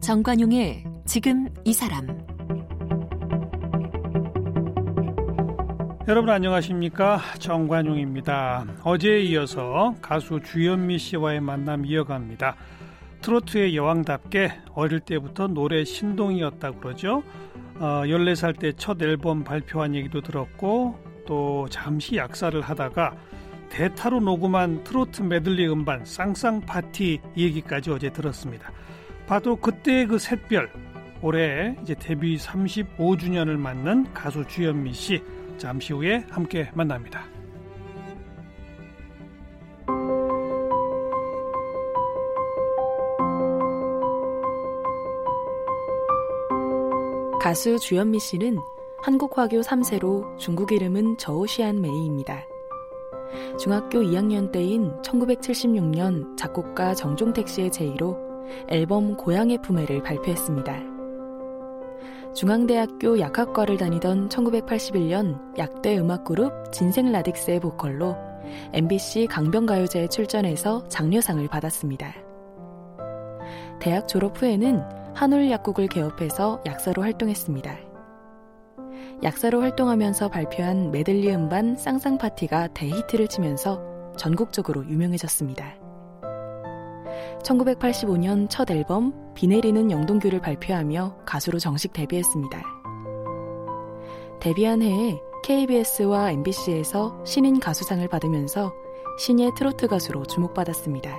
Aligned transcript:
정관용의 0.00 0.84
지금 1.06 1.48
이 1.64 1.72
사람 1.72 2.06
여러분 6.06 6.28
안녕하십니까 6.28 7.18
정관용입니다. 7.38 8.66
어제에 8.82 9.22
이어서 9.22 9.94
가수 10.02 10.40
주현미 10.44 10.98
씨와의 10.98 11.40
만남 11.40 11.86
이어갑니다. 11.86 12.56
트로트의 13.22 13.74
여왕답게 13.74 14.52
어릴 14.74 15.00
때부터 15.00 15.46
노래 15.46 15.82
신동이었다고 15.82 16.80
그러죠. 16.80 17.22
어, 17.78 18.02
14살 18.06 18.58
때 18.58 18.72
첫 18.76 19.00
앨범 19.02 19.44
발표한 19.44 19.94
얘기도 19.94 20.20
들었고 20.20 20.98
또 21.26 21.66
잠시 21.70 22.16
약사를 22.16 22.60
하다가 22.60 23.16
대타로 23.70 24.20
녹음한 24.20 24.84
트로트 24.84 25.22
메들리 25.22 25.66
음반 25.68 26.04
쌍쌍 26.04 26.60
파티 26.60 27.20
얘기까지 27.36 27.90
어제 27.90 28.10
들었습니다. 28.10 28.70
봐도 29.26 29.56
그때의 29.56 30.06
그 30.06 30.18
샛별 30.18 30.70
올해 31.22 31.74
이제 31.82 31.94
데뷔 31.94 32.36
35주년을 32.36 33.56
맞는 33.56 34.12
가수 34.12 34.44
주현미 34.46 34.92
씨 34.92 35.22
잠시 35.56 35.92
후에 35.92 36.24
함께 36.30 36.70
만납니다. 36.74 37.33
가수 47.54 47.78
주현미 47.78 48.18
씨는 48.18 48.58
한국화교 49.04 49.60
3세로 49.60 50.36
중국 50.38 50.72
이름은 50.72 51.18
저우시안 51.18 51.80
메이입니다. 51.80 52.48
중학교 53.60 54.00
2학년 54.00 54.50
때인 54.50 54.90
1976년 55.02 56.36
작곡가 56.36 56.96
정종택 56.96 57.46
씨의 57.46 57.70
제의로 57.70 58.18
앨범 58.66 59.16
고향의 59.16 59.62
품에를 59.62 60.02
발표했습니다. 60.02 60.80
중앙대학교 62.34 63.20
약학과를 63.20 63.76
다니던 63.76 64.30
1981년 64.30 65.56
약대 65.56 65.96
음악그룹 65.96 66.72
진생라딕스의 66.72 67.62
보컬로 67.62 68.16
MBC 68.72 69.28
강변가요제에 69.28 70.08
출전해서 70.08 70.88
장려상을 70.88 71.46
받았습니다. 71.46 72.16
대학 73.78 74.08
졸업 74.08 74.42
후에는 74.42 75.03
한올 75.14 75.48
약국을 75.50 75.86
개업해서 75.86 76.60
약사로 76.66 77.02
활동했습니다. 77.02 77.78
약사로 79.22 79.60
활동하면서 79.60 80.28
발표한 80.28 80.90
메들리 80.90 81.32
음반 81.32 81.76
쌍쌍 81.76 82.18
파티가 82.18 82.68
대히트를 82.74 83.28
치면서 83.28 83.80
전국적으로 84.16 84.84
유명해졌습니다. 84.86 85.76
1985년 87.42 88.48
첫 88.50 88.70
앨범 88.70 89.32
비 89.34 89.46
내리는 89.46 89.90
영동교를 89.90 90.40
발표하며 90.40 91.18
가수로 91.24 91.58
정식 91.58 91.92
데뷔했습니다. 91.92 92.62
데뷔한 94.40 94.82
해에 94.82 95.20
KBS와 95.44 96.32
MBC에서 96.32 97.22
신인 97.24 97.60
가수상을 97.60 98.06
받으면서 98.08 98.72
신예 99.18 99.50
트로트 99.56 99.86
가수로 99.86 100.24
주목받았습니다. 100.24 101.18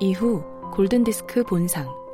이후 0.00 0.42
골든디스크 0.72 1.44
본상, 1.44 2.05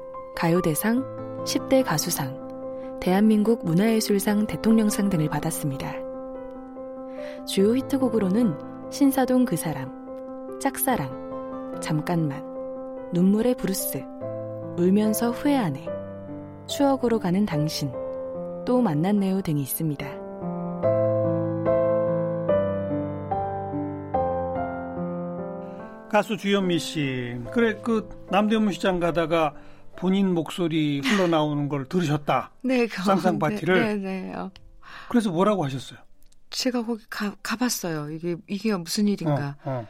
가요대상, 0.43 1.45
10대 1.45 1.85
가수상, 1.85 2.99
대한민국 3.01 3.65
문화예술상 3.65 4.49
대통령상 4.49 5.09
등을 5.09 5.29
받았습니다. 5.29 5.95
주요 7.47 7.77
히트곡으로는 7.77 8.91
신사동 8.91 9.45
그 9.45 9.55
사람, 9.55 9.93
짝사랑, 10.59 11.79
잠깐만, 11.81 12.43
눈물의 13.13 13.55
브루스, 13.55 14.05
울면서 14.77 15.31
후회하네, 15.31 15.87
추억으로 16.67 17.21
가는 17.21 17.47
당신, 17.47 17.93
또 18.67 18.81
만났네요 18.81 19.43
등이 19.43 19.63
있습니다. 19.63 20.05
가수 26.11 26.37
주현미 26.37 26.81
씨, 26.81 27.37
그래 27.53 27.79
그 27.81 28.09
남대문 28.29 28.73
시장 28.73 28.99
가다가 28.99 29.55
본인 29.97 30.35
목소리 30.35 31.01
흘러나오는 31.01 31.69
걸 31.69 31.89
들으셨다. 31.89 32.53
네, 32.63 32.87
쌍쌍 32.87 33.39
파티를. 33.39 33.81
네, 33.81 33.95
네. 33.97 34.35
어. 34.35 34.51
그래서 35.09 35.31
뭐라고 35.31 35.65
하셨어요? 35.65 35.99
제가 36.51 36.85
거기 36.85 37.05
가, 37.09 37.35
가봤어요. 37.43 38.11
이게 38.11 38.37
이게 38.47 38.75
무슨 38.77 39.09
일인가. 39.09 39.57
어, 39.65 39.71
어. 39.71 39.89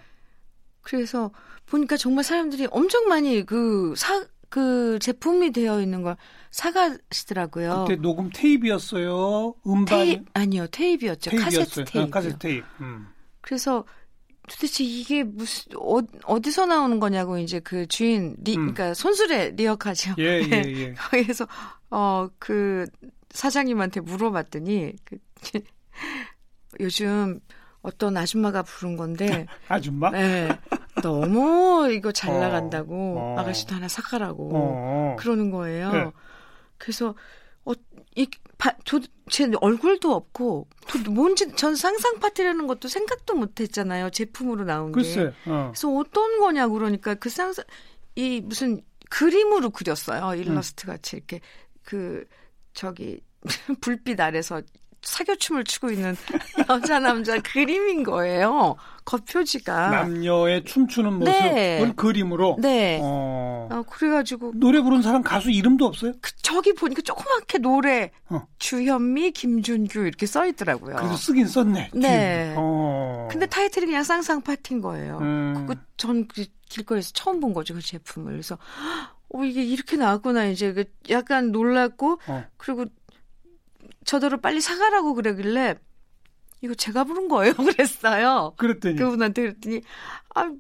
그래서 0.83 1.31
보니까 1.67 1.97
정말 1.97 2.25
사람들이 2.25 2.69
엄청 2.71 3.09
많이 3.09 3.45
그 3.45 3.95
사, 3.97 4.25
그 4.49 4.99
제품이 5.01 5.53
되어 5.53 5.81
있는 5.81 6.03
걸 6.03 6.17
사가시더라고요. 6.51 7.87
그때 7.89 8.01
녹음 8.01 8.31
테이프였어요. 8.31 9.55
음반 9.67 9.87
테이, 9.87 10.21
아니요 10.35 10.67
테이프였죠. 10.69 11.31
테이프였어요. 11.31 11.65
카세트 11.65 11.85
테이프. 11.91 12.09
어, 12.09 12.11
카세트 12.11 12.39
테이프. 12.39 12.67
음. 12.81 13.07
그래서 13.41 13.85
도대체 14.49 14.85
이게 14.85 15.23
무슨 15.23 15.73
어, 15.77 16.41
디서 16.41 16.67
나오는 16.67 16.99
거냐고 17.01 17.39
이제 17.39 17.61
그 17.61 17.87
주인 17.87 18.37
리 18.43 18.53
음. 18.57 18.73
그러니까 18.73 18.95
손수레 18.95 19.51
리어카죠. 19.51 20.15
예, 20.19 20.43
예, 20.43 20.63
예. 20.67 20.95
거기에서 21.11 21.47
어 21.91 22.29
그 22.39 22.87
사장님한테 23.33 24.01
물어봤더니 24.01 24.95
그 25.05 25.19
요즘 26.81 27.41
어떤 27.83 28.17
아줌마가 28.17 28.63
부른 28.63 28.97
건데 28.97 29.47
아줌마? 29.69 30.11
네. 30.11 30.49
너무 31.03 31.91
이거 31.91 32.13
잘 32.13 32.31
어, 32.31 32.39
나간다고 32.39 33.19
어. 33.19 33.39
아가씨도 33.39 33.75
하나 33.75 33.89
사가라고 33.89 34.51
어. 34.55 35.17
그러는 35.19 35.51
거예요. 35.51 35.93
네. 35.93 36.11
그래서 36.79 37.15
어, 37.65 37.73
이, 38.17 38.29
바, 38.63 38.73
저, 38.85 39.01
제 39.29 39.51
얼굴도 39.61 40.15
없고 40.15 40.69
도, 40.87 41.11
뭔지 41.11 41.53
전 41.57 41.75
상상 41.75 42.21
파티라는 42.21 42.69
것도 42.69 42.87
생각도 42.87 43.35
못했잖아요. 43.35 44.11
제품으로 44.11 44.65
나온 44.65 44.93
게. 44.93 45.03
글쎄. 45.03 45.33
어. 45.47 45.73
그래서 45.73 45.93
어떤 45.93 46.39
거냐고 46.39 46.75
그러니까 46.75 47.17
그 47.17 47.29
상상 47.29 47.65
이 48.15 48.41
무슨 48.41 48.81
그림으로 49.11 49.71
그렸어요. 49.71 50.37
일러스트 50.37 50.87
같이 50.87 51.17
이렇게 51.17 51.41
그 51.83 52.25
저기 52.73 53.21
불빛 53.81 54.21
아래서 54.21 54.63
사교춤을 55.03 55.65
추고 55.65 55.91
있는 55.91 56.17
여자 56.71 56.99
남자 56.99 57.39
그림인 57.41 58.03
거예요. 58.05 58.77
겉표지가. 59.05 59.91
남녀의 59.91 60.65
춤추는 60.65 61.15
모습을 61.15 61.33
네. 61.35 61.93
그림으로. 61.97 62.57
네. 62.61 63.01
어. 63.03 63.69
아, 63.71 63.83
그래가지고 63.83 64.53
노래 64.55 64.81
부른 64.81 65.03
사람 65.03 65.23
가수 65.23 65.51
이름도 65.51 65.87
없어요? 65.87 66.13
그 66.21 66.31
저기 66.43 66.73
보니까 66.73 67.03
조그맣게 67.03 67.59
노래 67.59 68.13
어. 68.29 68.47
주현미, 68.59 69.33
김준규 69.33 70.01
이렇게 70.07 70.27
써 70.27 70.47
있더라고요. 70.47 70.97
그래서 70.97 71.17
쓰긴 71.17 71.47
썼네. 71.49 71.91
네. 71.95 72.55
어. 72.57 73.29
근데 73.31 73.47
타이틀이 73.47 73.87
그냥 73.87 74.05
쌍쌍 74.05 74.43
파티인 74.43 74.81
거예요. 74.81 75.19
음. 75.21 75.55
그거 75.67 75.75
전 75.97 76.27
그 76.29 76.45
길거리에서 76.69 77.11
처음 77.13 77.41
본 77.41 77.53
거죠 77.53 77.75
그 77.75 77.83
제품을. 77.83 78.33
그래서 78.33 78.57
어 79.35 79.45
이게 79.45 79.63
이렇게 79.63 79.97
나왔구나 79.97 80.47
이제 80.47 80.73
그 80.73 80.85
약간 81.11 81.51
놀랐고 81.53 82.21
어. 82.27 82.45
그리고 82.57 82.87
저더러 84.05 84.39
빨리 84.41 84.61
사가라고 84.61 85.15
그러길래 85.15 85.77
이거 86.61 86.75
제가 86.75 87.05
부른 87.05 87.29
거예요 87.29 87.55
그랬어요. 87.57 88.53
그랬더니 88.57 88.97
그분한테 88.97 89.43
그랬더니 89.43 89.83
아 90.35 90.51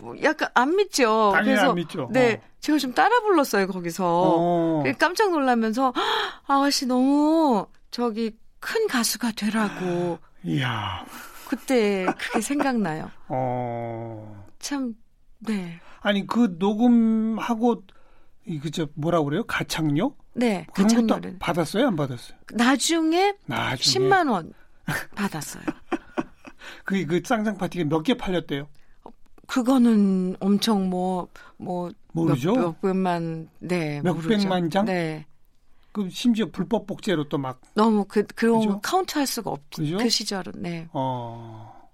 뭐 0.00 0.14
약간 0.22 0.48
안 0.54 0.74
믿죠. 0.76 1.30
당연히 1.32 1.50
그래서 1.54 1.68
안 1.70 1.74
믿죠. 1.76 2.08
네 2.12 2.40
어. 2.42 2.48
제가 2.60 2.78
좀 2.78 2.92
따라 2.92 3.20
불렀어요 3.20 3.66
거기서. 3.68 4.04
어. 4.04 4.82
깜짝 4.98 5.30
놀라면서 5.30 5.92
아가씨 6.46 6.86
너무 6.86 7.66
저기 7.90 8.36
큰 8.58 8.86
가수가 8.88 9.32
되라고 9.32 10.18
이야. 10.44 11.04
그때 11.48 12.06
그게 12.18 12.40
생각나요. 12.40 13.10
어. 13.28 14.46
참 14.58 14.94
네. 15.38 15.80
아니 16.00 16.26
그 16.26 16.56
녹음하고 16.58 17.84
이 18.46 18.58
그저 18.58 18.88
뭐라 18.94 19.22
그래요? 19.22 19.44
가창료? 19.44 20.16
네, 20.34 20.66
그런 20.74 21.06
것도 21.06 21.38
받았어요? 21.38 21.88
안 21.88 21.96
받았어요? 21.96 22.36
나중에 22.52 23.34
나중에 23.46 24.06
10만 24.08 24.30
원 24.30 24.52
받았어요. 25.14 25.62
그, 26.84 27.04
그 27.06 27.20
쌍쌍 27.24 27.56
파티가 27.58 27.84
몇 27.88 28.02
개 28.02 28.14
팔렸대요? 28.16 28.68
그거는 29.46 30.36
엄청 30.40 30.88
뭐, 30.88 31.28
뭐, 31.58 31.90
모르죠? 32.12 32.54
몇, 32.54 32.60
몇백만, 32.82 33.48
네, 33.58 34.00
몇백만. 34.02 34.70
장? 34.70 34.84
네. 34.86 35.26
그 35.92 36.08
심지어 36.08 36.46
불법 36.50 36.86
복제로 36.86 37.28
또 37.28 37.36
막 37.36 37.60
너무 37.74 38.06
그, 38.06 38.22
그런 38.34 38.60
그죠? 38.60 38.70
거 38.70 38.80
카운트 38.80 39.18
할 39.18 39.26
수가 39.26 39.50
없, 39.50 39.60
그죠? 39.74 39.98
그 39.98 40.08
시절은, 40.08 40.52
네. 40.62 40.88
어. 40.92 41.90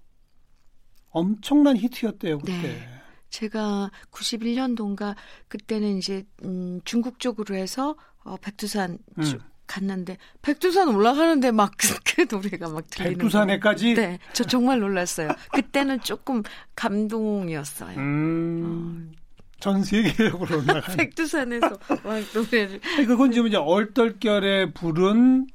엄청난 1.09 1.75
히트였대요, 1.75 2.37
그때. 2.39 2.51
네. 2.61 2.89
제가 3.29 3.91
91년도인가, 4.11 5.15
그때는 5.49 5.97
이제, 5.97 6.23
음, 6.43 6.79
중국 6.85 7.19
쪽으로 7.19 7.55
해서, 7.55 7.95
어, 8.23 8.35
백두산, 8.37 8.97
음. 9.17 9.23
주- 9.23 9.39
갔는데 9.67 10.17
백두산 10.41 10.87
올라가는데 10.89 11.51
막 11.51 11.71
그 12.03 12.25
노래가 12.29 12.69
막 12.69 12.89
들리는 12.89 13.17
백두산에까지? 13.19 13.93
네, 13.93 14.17
저 14.33 14.43
정말 14.43 14.79
놀랐어요. 14.79 15.29
그때는 15.53 15.99
조금 16.01 16.41
감동이었어요. 16.75 17.95
음, 17.99 19.11
전 19.59 19.83
세계적으로 19.83 20.57
올라가. 20.65 20.95
백두산에서 20.95 21.69
막 22.03 22.23
노래를. 22.33 22.79
그건 23.05 23.31
지금 23.31 23.47
이제 23.47 23.57
얼떨결에 23.57 24.73
부른 24.73 25.45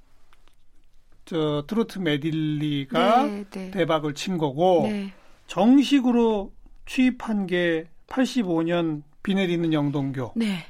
저 1.25 1.65
트로트 1.67 1.99
메들리가 1.99 3.23
네, 3.25 3.45
네. 3.51 3.71
대박을 3.73 4.15
친 4.15 4.39
거고 4.39 4.83
네. 4.89 5.13
정식으로 5.49 6.53
취입한 6.87 7.47
게 7.49 7.89
85년 8.07 9.03
비 9.25 9.35
내리는 9.35 9.73
영동교. 9.73 10.35
네. 10.37 10.67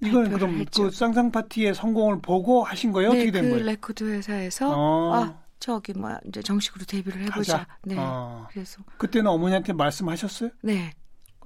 이건 0.00 0.30
그럼 0.30 0.58
했죠. 0.58 0.84
그 0.84 0.90
쌍쌍 0.90 1.32
파티의 1.32 1.74
성공을 1.74 2.20
보고 2.20 2.62
하신 2.64 2.92
거예요? 2.92 3.12
네, 3.12 3.18
어떻게 3.18 3.30
된 3.32 3.44
그 3.44 3.50
거예요? 3.50 3.64
레코드 3.66 4.04
회사에서 4.04 4.72
어. 4.74 5.14
아 5.14 5.34
저기 5.58 5.92
뭐 5.92 6.16
이제 6.26 6.40
정식으로 6.42 6.84
데뷔를 6.84 7.22
해보자. 7.22 7.54
하자. 7.54 7.66
네. 7.84 7.96
어. 7.98 8.46
그래서 8.50 8.80
그때는 8.96 9.28
어머니한테 9.30 9.72
말씀하셨어요? 9.72 10.50
네 10.62 10.92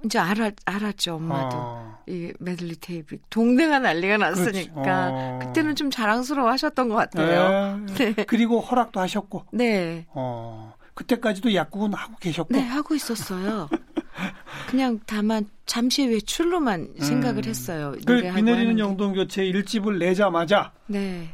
이제 0.05 0.19
알아 0.19 0.51
알았죠 0.65 1.15
엄마도 1.15 1.55
어. 1.57 1.97
이 2.07 2.31
메들리 2.39 2.75
테이프 2.75 3.17
동네가 3.29 3.79
난리가 3.79 4.17
났으니까. 4.17 5.09
어. 5.11 5.39
그때는 5.41 5.75
좀 5.75 5.89
자랑스러워하셨던 5.89 6.89
것 6.89 6.95
같아요. 6.95 7.77
네. 7.95 8.13
네. 8.13 8.23
그리고 8.25 8.59
허락도 8.59 8.99
하셨고, 8.99 9.45
네. 9.53 10.05
어. 10.09 10.73
그때까지도 10.93 11.55
약국은 11.55 11.93
하고 11.93 12.15
계셨고. 12.19 12.53
네, 12.53 12.61
하고 12.61 12.93
있었어요. 12.93 13.67
그냥 14.73 14.99
다만 15.05 15.47
잠시 15.67 16.03
외출로만 16.07 16.95
생각을 16.99 17.45
했어요. 17.45 17.93
그 18.07 18.11
노래하고 18.11 18.35
비 18.37 18.41
내리는 18.41 18.59
하는 18.65 18.75
게. 18.75 18.81
영동 18.81 19.13
교체 19.13 19.43
1집을 19.43 19.99
내자마자 19.99 20.73
네. 20.87 21.29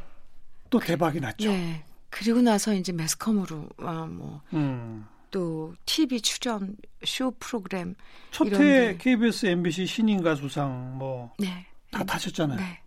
또 0.68 0.78
대박이 0.78 1.20
났죠. 1.20 1.50
네. 1.50 1.82
그리고 2.10 2.42
나서 2.42 2.74
이제 2.74 2.92
매스컴으로 2.92 3.66
아, 3.78 4.04
뭐 4.04 4.42
음. 4.52 5.06
또 5.30 5.74
TV 5.86 6.20
출연 6.20 6.76
쇼 7.02 7.30
프로그램 7.38 7.94
첫해. 8.30 8.98
KBS, 8.98 9.46
MBC 9.46 9.86
신인 9.86 10.22
가수상 10.22 10.98
뭐다 10.98 11.32
네. 11.38 11.66
타셨잖아요. 12.06 12.58
네. 12.58 12.80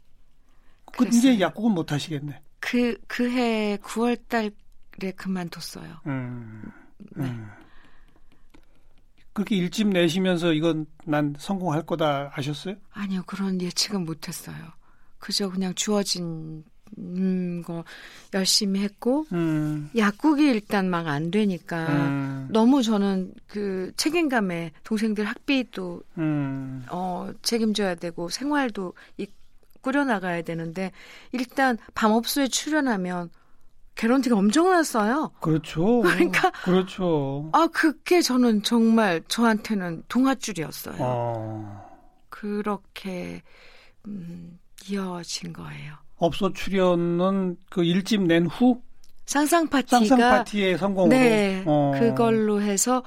그. 0.92 1.08
이제 1.08 1.40
약국은 1.40 1.72
못 1.72 1.92
하시겠네. 1.92 2.40
그 2.60 2.96
그 3.08 3.28
해 3.28 3.78
9월 3.82 4.20
달에 4.28 5.12
그만뒀어요. 5.16 6.02
음. 6.06 6.72
네. 7.16 7.36
음. 9.34 9.36
그렇게 9.36 9.56
일집 9.56 9.88
내시면서 9.88 10.54
이건 10.54 10.86
난 11.06 11.34
성공할 11.38 11.86
거다 11.86 12.32
아셨어요? 12.36 12.76
아니요. 12.92 13.24
그런 13.26 13.60
예측은 13.62 14.06
못 14.06 14.28
했어요. 14.28 14.56
그저 15.20 15.50
그냥 15.50 15.74
주어진 15.74 16.64
음, 17.00 17.64
거 17.66 17.84
열심히 18.36 18.82
했고 18.82 19.26
음. 19.32 19.90
약국이 19.98 20.44
일단 20.44 20.90
막 20.90 21.08
안 21.08 21.32
되니까 21.32 21.88
음. 21.88 22.48
너무 22.52 22.84
저는 22.84 23.34
그 23.48 23.92
책임감에 23.98 24.72
동생들 24.84 25.26
학비도 25.26 26.04
음. 26.20 26.86
어 26.90 27.32
책임져야 27.42 27.96
되고 27.96 28.30
생활도 28.30 28.94
이 29.18 29.26
꾸려 29.82 30.04
나가야 30.06 30.44
되는데 30.44 30.92
일단 31.32 31.78
밤업소에 31.96 32.48
출연하면 32.48 33.32
개런티가 33.96 34.36
엄청났어요. 34.36 35.32
그렇죠. 35.40 36.02
그러니까- 36.02 36.52
그렇죠. 36.64 37.50
아 37.54 37.68
그게 37.72 38.22
저는 38.22 38.64
정말 38.64 39.22
저한테는 39.28 40.04
동화줄이었어요. 40.08 40.96
어. 41.00 41.84
그렇게 42.30 43.42
음, 44.08 44.60
이어진 44.90 45.54
거예요. 45.54 45.94
업소 46.18 46.52
출연은 46.54 47.58
그 47.70 47.84
일집 47.84 48.22
낸 48.24 48.48
후 48.48 48.82
상상 49.26 49.68
파티가 49.68 50.00
쌍쌍 50.00 50.18
파티의 50.20 50.78
성공으로 50.78 51.10
네 51.18 51.64
어. 51.66 51.94
그걸로 51.98 52.62
해서 52.62 53.04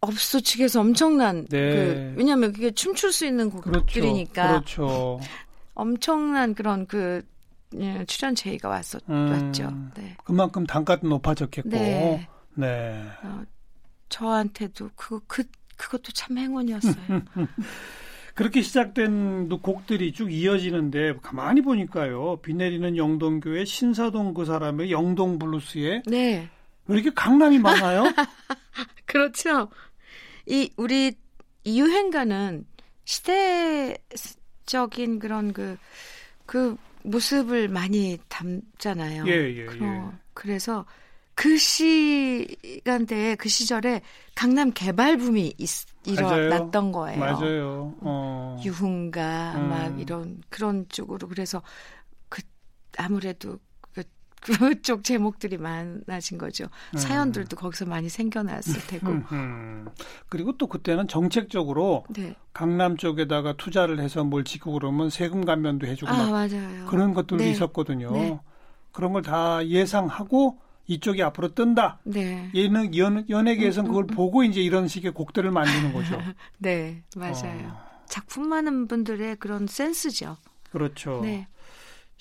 업소 0.00 0.40
측에서 0.40 0.80
엄청난 0.80 1.46
네. 1.48 1.58
그 1.74 2.14
왜냐하면 2.16 2.52
그게 2.52 2.70
춤출 2.70 3.12
수 3.12 3.24
있는 3.26 3.50
그렇죠. 3.50 3.80
곡들이니까 3.80 4.48
그렇죠. 4.48 5.20
엄청난 5.74 6.54
그런 6.54 6.86
그 6.86 7.22
예, 7.78 8.04
출연 8.06 8.34
제의가 8.34 8.68
왔었 8.68 9.02
음. 9.08 9.30
왔죠. 9.30 9.72
네. 9.94 10.16
그만큼 10.24 10.66
단가도 10.66 11.06
높아졌겠고. 11.08 11.68
네. 11.68 12.28
네. 12.54 13.06
어, 13.22 13.42
저한테도 14.08 14.90
그거 14.96 15.20
그 15.26 15.44
그것도 15.76 16.12
참 16.12 16.36
행운이었어요. 16.36 16.94
그렇게 18.34 18.62
시작된 18.62 19.48
곡들이 19.48 20.12
쭉 20.12 20.32
이어지는데 20.32 21.14
가만히 21.22 21.62
보니까요. 21.62 22.38
비 22.42 22.54
내리는 22.54 22.96
영동교의 22.96 23.66
신사동 23.66 24.34
그 24.34 24.44
사람의 24.44 24.90
영동 24.90 25.38
블루스에 25.38 26.02
네. 26.06 26.48
왜 26.86 26.94
이렇게 26.94 27.10
강남이 27.14 27.58
많아요? 27.58 28.04
그렇죠. 29.06 29.68
이 30.46 30.70
우리 30.76 31.12
이 31.64 31.80
유행가는 31.80 32.64
시대적인 33.04 34.08
그런 35.18 35.52
그그 35.52 36.76
모습을 37.04 37.68
많이 37.68 38.18
담잖아요. 38.28 39.24
예, 39.26 39.32
예, 39.32 39.66
예. 39.66 40.00
그래서 40.34 40.84
그 41.34 41.56
시간대에 41.56 43.34
그 43.36 43.48
시절에 43.48 44.02
강남 44.34 44.72
개발 44.72 45.16
붐이 45.16 45.54
있- 45.58 45.86
일어났던 46.06 46.92
거예요. 46.92 47.18
맞아요. 47.18 47.94
어. 48.00 48.60
유흥가 48.64 49.54
음. 49.56 49.68
막 49.68 50.00
이런 50.00 50.42
그런 50.48 50.86
쪽으로 50.88 51.28
그래서 51.28 51.62
그 52.28 52.42
아무래도 52.98 53.58
그 54.40 54.56
그쪽 54.56 55.04
제목들이 55.04 55.58
많아진 55.58 56.38
거죠. 56.38 56.64
음. 56.94 56.98
사연들도 56.98 57.56
거기서 57.56 57.86
많이 57.86 58.08
생겨났을 58.08 58.80
테고. 58.86 59.08
음, 59.08 59.24
음. 59.32 59.88
그리고 60.28 60.56
또 60.56 60.66
그때는 60.66 61.08
정책적으로 61.08 62.04
네. 62.10 62.34
강남 62.52 62.96
쪽에다가 62.96 63.52
투자를 63.54 64.00
해서 64.00 64.24
뭘 64.24 64.44
짓고 64.44 64.72
그러면 64.72 65.10
세금 65.10 65.44
감면도 65.44 65.86
해주고 65.86 66.10
아막 66.10 66.30
맞아요. 66.30 66.86
그런 66.86 67.12
것들도 67.14 67.44
네. 67.44 67.50
있었거든요. 67.50 68.10
네. 68.12 68.38
그런 68.92 69.12
걸 69.12 69.22
다 69.22 69.64
예상하고 69.66 70.58
이쪽이 70.86 71.22
앞으로 71.22 71.54
뜬다. 71.54 72.00
네. 72.04 72.50
얘는 72.54 72.96
연, 72.96 73.24
연예계에서는 73.28 73.88
음, 73.88 73.92
그걸 73.92 74.04
음, 74.04 74.06
보고 74.08 74.42
이제 74.42 74.60
이런 74.60 74.88
식의 74.88 75.12
곡들을 75.12 75.48
만드는 75.50 75.92
거죠. 75.92 76.18
네, 76.58 77.02
맞아요. 77.14 77.68
어, 77.68 77.90
작품 78.06 78.48
많은 78.48 78.88
분들의 78.88 79.36
그런 79.36 79.68
센스죠. 79.68 80.36
그렇죠. 80.72 81.20
네. 81.22 81.46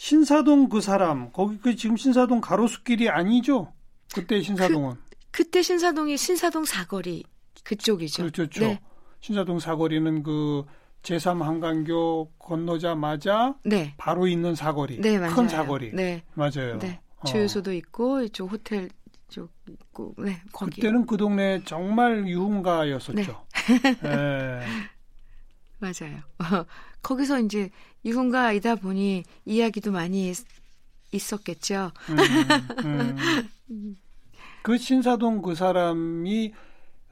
신사동 0.04 0.70
그 0.70 0.80
사람 0.80 1.30
거기 1.34 1.58
그 1.58 1.76
지금 1.76 1.98
신사동 1.98 2.40
가로수길이 2.40 3.10
아니죠? 3.10 3.74
그때 4.16 4.42
신사동은 4.42 4.96
그 5.30 5.44
때 5.44 5.62
신사동이 5.62 6.16
신사동 6.16 6.64
사거리 6.64 7.26
그쪽이죠. 7.66 8.24
그렇죠. 8.24 8.44
그렇죠. 8.44 8.62
네. 8.62 8.80
신사동 9.20 9.60
사거리는 9.60 10.24
그 10.24 10.64
제3 11.04 11.42
한강교 11.42 12.32
건너자마자 12.40 13.56
네. 13.66 13.94
바로 13.98 14.26
있는 14.28 14.56
사거리, 14.56 15.02
네, 15.02 15.20
맞아요. 15.20 15.36
큰 15.36 15.50
사거리, 15.50 15.92
네. 15.94 16.24
맞아요. 16.34 16.80
네. 16.80 17.02
어. 17.18 17.26
주유소도 17.26 17.74
있고 17.74 18.22
이쪽 18.22 18.54
호텔 18.54 18.88
쪽 19.28 19.52
있고 19.68 20.16
네, 20.18 20.42
거기. 20.54 20.80
그때는 20.80 21.06
그 21.08 21.18
동네 21.18 21.62
정말 21.66 22.26
유흥가였었죠. 22.26 23.46
네. 24.02 24.62
맞아요. 25.80 26.22
거기서 27.02 27.40
이제 27.40 27.70
유흥가이다 28.06 28.76
보니 28.76 29.24
이야기도 29.46 29.92
많이 29.92 30.30
있- 30.30 30.46
있었겠죠. 31.12 31.92
음, 32.86 33.18
음. 33.72 33.96
그 34.62 34.78
신사동 34.78 35.42
그 35.42 35.56
사람이 35.56 36.54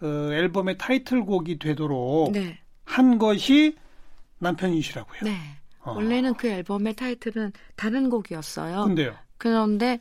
어, 0.01 0.05
앨범의 0.31 0.77
타이틀곡이 0.77 1.57
되도록 1.59 2.31
네. 2.31 2.59
한 2.85 3.17
것이 3.17 3.75
남편이시라고요. 4.39 5.19
네. 5.23 5.37
어. 5.81 5.93
원래는 5.93 6.35
그 6.35 6.47
앨범의 6.47 6.95
타이틀은 6.95 7.53
다른 7.75 8.09
곡이었어요. 8.09 8.83
근데요. 8.85 9.15
그런데 9.37 9.99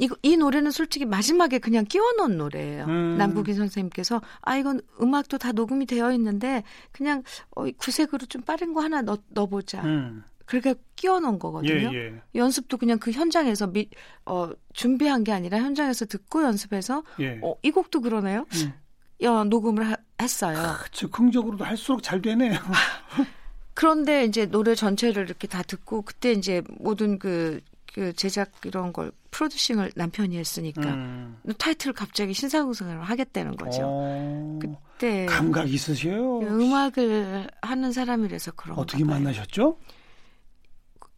이, 0.00 0.08
이 0.22 0.36
노래는 0.36 0.70
솔직히 0.70 1.04
마지막에 1.04 1.58
그냥 1.58 1.84
끼워놓은 1.84 2.38
노래예요. 2.38 2.84
음. 2.86 3.16
남국인 3.18 3.54
선생님께서 3.56 4.22
아 4.42 4.56
이건 4.56 4.80
음악도 5.00 5.38
다 5.38 5.52
녹음이 5.52 5.86
되어 5.86 6.12
있는데 6.12 6.62
그냥 6.92 7.22
어, 7.56 7.64
구색으로 7.76 8.26
좀 8.26 8.42
빠른 8.42 8.74
거 8.74 8.80
하나 8.80 9.02
넣, 9.02 9.18
넣어보자. 9.28 9.82
음. 9.84 10.22
그렇게 10.46 10.76
끼워놓은 10.96 11.34
예, 11.34 11.38
거거든요. 11.38 11.90
예, 11.94 12.22
연습도 12.34 12.78
그냥 12.78 12.98
그 12.98 13.10
현장에서 13.10 13.66
미, 13.66 13.90
어, 14.24 14.50
준비한 14.72 15.22
게 15.22 15.30
아니라 15.30 15.58
현장에서 15.58 16.06
듣고 16.06 16.42
연습해서 16.42 17.02
예. 17.20 17.38
어, 17.42 17.54
이 17.62 17.70
곡도 17.70 18.00
그러네요. 18.00 18.46
음. 18.54 19.26
어, 19.26 19.44
녹음을 19.44 19.90
하- 19.90 19.96
했어요. 20.22 20.56
아, 20.56 20.78
즉흥적으로도 20.90 21.64
할수록 21.64 22.02
잘 22.02 22.22
되네요. 22.22 22.54
그런데 23.74 24.24
이제 24.24 24.46
노래 24.46 24.74
전체를 24.74 25.24
이렇게 25.24 25.46
다 25.46 25.62
듣고 25.62 26.02
그때 26.02 26.32
이제 26.32 26.62
모든 26.78 27.18
그, 27.18 27.60
그 27.98 28.12
제작 28.12 28.52
이런 28.64 28.92
걸 28.92 29.10
프로듀싱을 29.32 29.90
남편이 29.96 30.38
했으니까 30.38 30.82
음. 30.82 31.40
타이틀을 31.58 31.94
갑자기 31.94 32.32
신사공상을 32.32 33.02
하겠다는 33.02 33.56
거죠. 33.56 33.80
어, 33.82 34.58
그때 34.62 35.26
감각 35.26 35.68
있으세요. 35.68 36.38
음악을 36.38 37.48
하는 37.60 37.90
사람이라서 37.90 38.52
그런 38.52 38.78
어떻게 38.78 39.02
만나셨죠? 39.02 39.80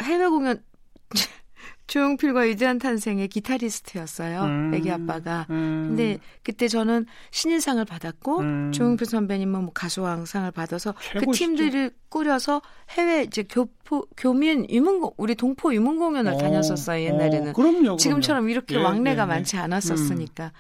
해외 0.03 0.27
공연 0.27 0.63
조용필과 1.91 2.43
위대한 2.43 2.79
탄생의 2.79 3.27
기타리스트였어요. 3.27 4.45
음. 4.45 4.73
애기 4.73 4.93
아빠가. 4.93 5.47
음. 5.51 5.87
근데 5.89 6.19
그때 6.45 6.69
저는 6.69 7.05
신인상을 7.33 7.85
받았고 7.85 8.39
음. 8.39 8.73
조용필 8.73 9.09
선배님은 9.09 9.61
뭐 9.61 9.73
가수왕상을 9.75 10.53
받아서 10.53 10.93
그 10.93 11.21
최고시죠. 11.21 11.45
팀들을 11.45 11.91
꾸려서 12.09 12.63
해외 12.91 13.25
이제 13.25 13.43
교포 13.43 14.07
교민 14.17 14.71
유문 14.71 15.11
우리 15.17 15.35
동포 15.35 15.75
유문 15.75 15.99
공연을 15.99 16.35
어, 16.35 16.39
다녔었어요 16.39 17.05
옛날에는. 17.05 17.51
어, 17.51 17.53
그럼요, 17.55 17.81
그럼요. 17.81 17.97
지금처럼 17.97 18.49
이렇게 18.49 18.77
예, 18.77 18.79
왕래가 18.79 19.23
예, 19.23 19.25
예. 19.25 19.27
많지 19.27 19.57
않았었으니까. 19.57 20.53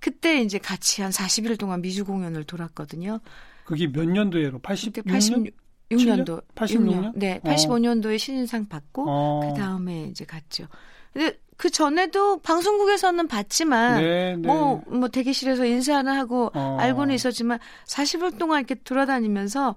그때 0.00 0.42
이제 0.42 0.58
같이 0.58 1.00
한 1.00 1.10
40일 1.10 1.58
동안 1.58 1.80
미주 1.80 2.04
공연을 2.04 2.44
돌았거든요. 2.44 3.20
그게 3.64 3.90
몇 3.90 4.06
년도예요? 4.06 4.60
그때 4.60 5.00
86년? 5.00 5.08
86 5.08 5.63
년도. 5.96 6.40
86년? 6.54 7.12
네, 7.14 7.40
어. 7.42 7.48
85년도에 7.48 8.18
신인상 8.18 8.68
받고 8.68 9.04
어. 9.08 9.40
그 9.44 9.58
다음에 9.58 10.04
이제 10.04 10.24
갔죠. 10.24 10.66
근데 11.12 11.38
그 11.56 11.70
전에도 11.70 12.38
방송국에서는 12.38 13.28
봤지만 13.28 14.02
네, 14.02 14.36
네. 14.36 14.36
뭐, 14.36 14.82
뭐 14.86 15.08
대기실에서 15.08 15.64
인사는 15.64 16.12
하고 16.12 16.50
어. 16.54 16.76
알고는 16.80 17.14
있었지만 17.14 17.58
40일 17.86 18.38
동안 18.38 18.60
이렇게 18.60 18.74
돌아다니면서 18.74 19.76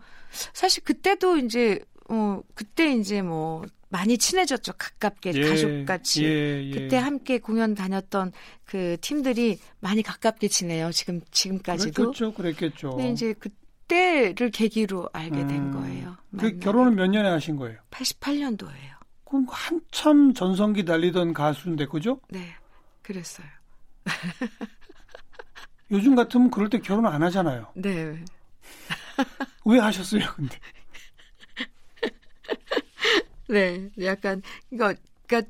사실 0.54 0.84
그때도 0.84 1.38
이제 1.38 1.80
어 2.10 2.42
그때 2.56 2.94
이제 2.94 3.22
뭐 3.22 3.64
많이 3.90 4.18
친해졌죠. 4.18 4.74
가깝게 4.78 5.32
예, 5.36 5.50
가족같이. 5.50 6.26
예, 6.26 6.64
예. 6.66 6.72
그때 6.72 6.98
함께 6.98 7.40
공연 7.40 7.74
다녔던 7.74 8.34
그 8.66 8.98
팀들이 9.00 9.60
많이 9.80 10.04
가깝게 10.04 10.50
지내요. 10.50 10.92
지금 10.92 11.22
지금까지도. 11.32 12.12
그랬겠죠, 12.12 12.34
그랬겠죠. 12.34 12.90
근데 12.92 13.12
이제 13.12 13.34
그 13.40 13.50
때를 13.88 14.52
계기로 14.52 15.10
알게 15.14 15.36
된 15.48 15.52
음. 15.52 15.72
거예요. 15.72 16.18
그. 16.38 16.60
결혼은 16.60 16.96
몇 16.96 17.08
년에 17.08 17.30
하신 17.30 17.56
거예요? 17.56 17.80
88년도예요. 17.92 18.98
그럼 19.26 19.46
한참 19.50 20.34
전성기 20.34 20.86
달리던 20.86 21.34
가수인데 21.34 21.86
그죠? 21.88 22.20
네. 22.30 22.54
그랬어요. 23.02 23.48
요즘 25.92 26.16
같으면 26.16 26.52
그럴 26.52 26.70
때 26.70 26.80
결혼 26.80 27.06
안 27.06 27.24
하잖아요. 27.24 27.72
네. 27.76 28.24
왜 29.66 29.80
하셨어요, 29.80 30.22
근데? 30.36 30.58
네. 33.50 33.90
약간 34.02 34.42
이거 34.72 34.94
그러니까 35.26 35.50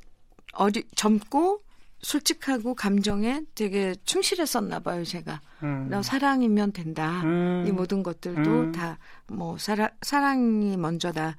어리 0.52 0.82
젊고 0.94 1.62
솔직하고 2.00 2.74
감정에 2.74 3.42
되게 3.54 3.94
충실했었나 4.04 4.80
봐요, 4.80 5.04
제가. 5.04 5.40
음. 5.62 5.88
너 5.90 6.02
사랑이면 6.02 6.72
된다. 6.72 7.22
음. 7.24 7.64
이 7.66 7.72
모든 7.72 8.02
것들도 8.02 8.50
음. 8.50 8.72
다뭐 8.72 9.58
사랑 9.58 9.88
사랑이 10.02 10.76
먼저다. 10.76 11.36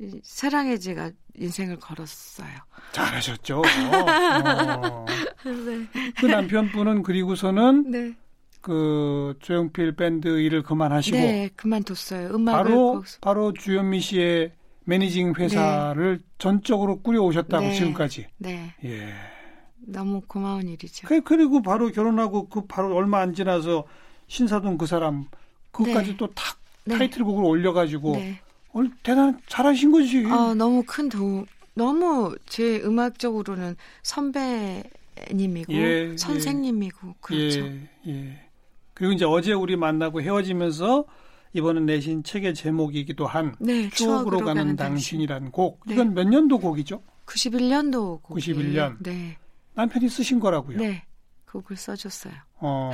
이 0.00 0.20
사랑에 0.22 0.76
제가 0.76 1.10
인생을 1.36 1.78
걸었어요. 1.78 2.48
잘하셨죠. 2.92 3.62
어. 4.82 5.06
네. 5.44 6.12
그 6.20 6.26
남편분은 6.26 7.02
그리고서는 7.02 7.90
네. 7.90 8.14
그 8.60 9.34
조용필 9.40 9.94
밴드 9.96 10.40
일을 10.40 10.62
그만하시고 10.62 11.16
네, 11.16 11.50
그만뒀어요. 11.54 12.28
음악을 12.34 12.64
바로 12.64 12.92
거기서. 12.94 13.18
바로 13.20 13.52
주현미 13.52 14.00
씨의 14.00 14.52
매니징 14.84 15.34
회사를 15.38 16.20
전적으로 16.38 17.00
꾸려 17.00 17.22
오셨다고 17.22 17.66
네. 17.66 17.74
지금까지. 17.74 18.26
네. 18.38 18.74
예. 18.84 19.14
너무 19.86 20.20
고마운 20.26 20.68
일이죠. 20.68 21.06
그- 21.06 21.20
그리고 21.22 21.62
바로 21.62 21.90
결혼하고 21.90 22.48
그 22.48 22.62
바로 22.66 22.94
얼마 22.94 23.20
안 23.20 23.34
지나서 23.34 23.84
신사동 24.28 24.78
그 24.78 24.86
사람 24.86 25.26
그것까지 25.72 26.12
네. 26.12 26.16
또탁 26.16 26.56
네. 26.84 26.96
타이틀곡을 26.98 27.44
올려가지고 27.44 28.12
네. 28.16 28.40
어, 28.72 28.82
대단 29.02 29.38
잘하신 29.46 29.92
거지. 29.92 30.24
아, 30.26 30.54
너무 30.56 30.82
큰 30.86 31.08
도움. 31.08 31.46
너무 31.74 32.34
제 32.46 32.80
음악적으로는 32.84 33.76
선배님이고 34.02 35.72
예, 35.72 36.16
선생님이고 36.16 37.14
그렇죠. 37.20 37.60
예, 37.66 37.88
예. 38.08 38.40
그리고 38.94 39.12
이제 39.12 39.24
어제 39.24 39.52
우리 39.52 39.76
만나고 39.76 40.22
헤어지면서 40.22 41.04
이번에 41.52 41.80
내신 41.80 42.22
책의 42.22 42.54
제목이기도 42.54 43.26
한 43.26 43.54
네, 43.60 43.88
추억으로 43.90 44.38
가는, 44.40 44.62
당신. 44.62 44.76
당신이라는 44.76 45.50
곡. 45.52 45.80
네. 45.86 45.94
이건 45.94 46.14
몇 46.14 46.28
년도 46.28 46.58
곡이죠? 46.58 47.02
91년도 47.26 48.22
곡. 48.22 48.34
91 48.34 48.74
년. 48.74 48.96
네. 49.00 49.36
남편이 49.74 50.08
쓰신 50.08 50.40
거라고요. 50.40 50.78
네. 50.78 51.04
곡을 51.50 51.76
써줬어요. 51.76 52.32
어, 52.56 52.90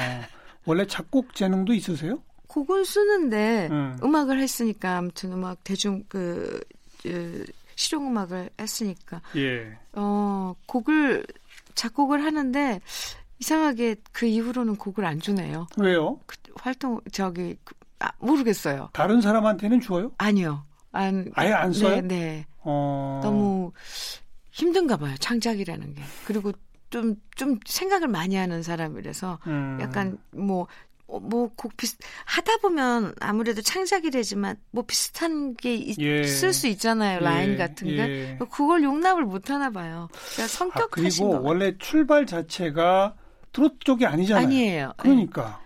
원래 0.65 0.87
작곡 0.87 1.35
재능도 1.35 1.73
있으세요? 1.75 2.23
곡은 2.49 2.85
쓰는데 2.85 3.69
음. 3.71 3.97
음. 4.03 4.15
악을 4.15 4.41
했으니까 4.41 4.99
아무튼 4.99 5.33
음악 5.33 5.63
대중 5.65 6.03
그, 6.09 6.61
그 7.03 7.45
실용 7.77 8.09
음악을 8.09 8.51
했으니까 8.61 9.23
예. 9.37 9.79
어 9.95 10.55
곡을 10.67 11.25
작곡을 11.75 12.23
하는데 12.25 12.81
이상하게 13.39 13.97
그 14.13 14.27
이후로는 14.27 14.77
곡을 14.77 15.05
안 15.05 15.21
주네요. 15.21 15.67
왜요? 15.79 16.19
그 16.27 16.37
활동 16.57 17.01
저기 17.13 17.57
그- 17.65 17.75
아, 18.01 18.11
모르겠어요. 18.19 18.91
다른 18.93 19.21
사람한테는 19.21 19.81
줘요? 19.81 20.11
아니요. 20.19 20.67
안 20.93 21.31
아예 21.37 21.53
안 21.53 21.73
써요? 21.73 21.97
네, 21.97 22.03
네. 22.03 22.47
어. 22.59 23.21
너무 23.23 23.73
힘든가 24.51 24.97
봐요. 24.97 25.15
창작이라는 25.21 25.95
게. 25.95 26.03
그리고 26.27 26.53
좀 26.91 27.17
좀 27.37 27.59
생각을 27.65 28.07
많이 28.09 28.37
하는 28.37 28.63
사람이라서 28.63 29.39
음. 29.47 29.79
약간 29.81 30.19
뭐 30.33 30.67
뭐곡 31.07 31.75
비슷 31.77 31.99
하다 32.27 32.59
보면 32.59 33.15
아무래도 33.19 33.63
창작이라지만 33.63 34.57
뭐 34.73 34.85
비슷한 34.87 35.55
게 35.55 35.73
예. 36.01 36.21
있을 36.21 36.53
수 36.53 36.67
있잖아요 36.69 37.21
라인 37.21 37.53
예, 37.53 37.57
같은 37.57 37.89
게 37.89 37.97
예. 37.99 38.39
그걸 38.51 38.83
용납을 38.85 39.25
못 39.25 39.51
하나 39.51 39.71
봐요. 39.71 40.09
그러니까 40.13 40.43
아, 40.45 40.47
성격 40.47 40.91
탓인 40.91 41.09
그리고 41.09 41.31
거 41.31 41.41
원래 41.41 41.77
출발 41.79 42.27
자체가 42.27 43.15
트로트 43.53 43.79
쪽이 43.81 44.05
아니잖아요. 44.07 44.45
아니에요. 44.47 44.93
그러니까. 44.99 45.61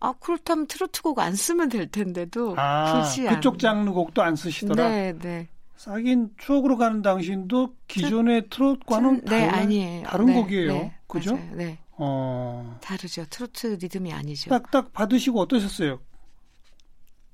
아 0.00 0.12
그렇다면 0.20 0.66
트로트곡 0.68 1.18
안 1.18 1.34
쓰면 1.34 1.70
될 1.70 1.90
텐데도 1.90 2.54
아, 2.58 3.00
굳이 3.02 3.22
그쪽 3.26 3.54
안- 3.54 3.58
장르 3.58 3.90
곡도 3.90 4.22
안 4.22 4.36
쓰시더라. 4.36 4.88
네, 4.88 5.14
네. 5.18 5.48
싸긴 5.78 6.30
추억으로 6.36 6.76
가는 6.76 7.02
당신도 7.02 7.76
기존의 7.86 8.48
트롯과는 8.50 9.20
네, 9.26 9.46
다른, 9.46 9.54
아니에요. 9.54 10.06
다른 10.08 10.26
네, 10.26 10.34
곡이에요. 10.34 10.72
네, 10.72 10.98
그죠? 11.06 11.36
맞아요. 11.36 11.54
네. 11.54 11.78
어. 11.92 12.78
다르죠. 12.82 13.24
트로트 13.30 13.78
리듬이 13.80 14.12
아니죠. 14.12 14.50
딱딱 14.50 14.92
받으시고 14.92 15.40
어떠셨어요? 15.40 16.00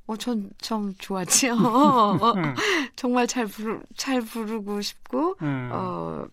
어, 0.06 0.16
전, 0.18 0.50
좀 0.58 0.94
좋았지요. 0.98 1.54
어, 1.54 2.32
음, 2.36 2.54
정말 2.96 3.26
잘 3.26 3.46
부르, 3.46 3.80
잘 3.96 4.20
부르고 4.20 4.82
싶고, 4.82 5.36
음. 5.40 5.70
어, 5.72 6.26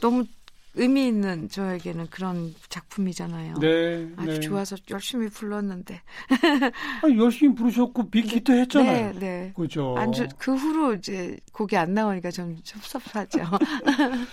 너무 0.00 0.24
의미 0.74 1.08
있는 1.08 1.48
저에게는 1.48 2.08
그런 2.08 2.54
작품이잖아요. 2.68 3.54
네, 3.58 4.08
아주 4.16 4.34
네. 4.34 4.40
좋아서 4.40 4.76
열심히 4.90 5.28
불렀는데. 5.28 6.00
아니, 7.02 7.18
열심히 7.18 7.54
부르셨고 7.54 8.10
빅히트 8.10 8.52
했잖아요. 8.52 9.12
네, 9.14 9.18
네. 9.18 9.52
그죠? 9.56 9.94
안주, 9.96 10.28
그 10.38 10.54
후로 10.54 10.94
이제 10.94 11.36
곡이 11.52 11.76
안 11.76 11.94
나오니까 11.94 12.30
좀 12.30 12.56
섭섭하죠. 12.62 13.40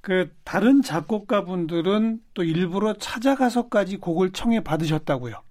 그 0.00 0.30
다른 0.44 0.82
작곡가 0.82 1.44
분들은 1.44 2.20
또 2.34 2.44
일부러 2.44 2.94
찾아가서까지 2.94 3.96
곡을 3.96 4.32
청해 4.32 4.62
받으셨다고요. 4.62 5.42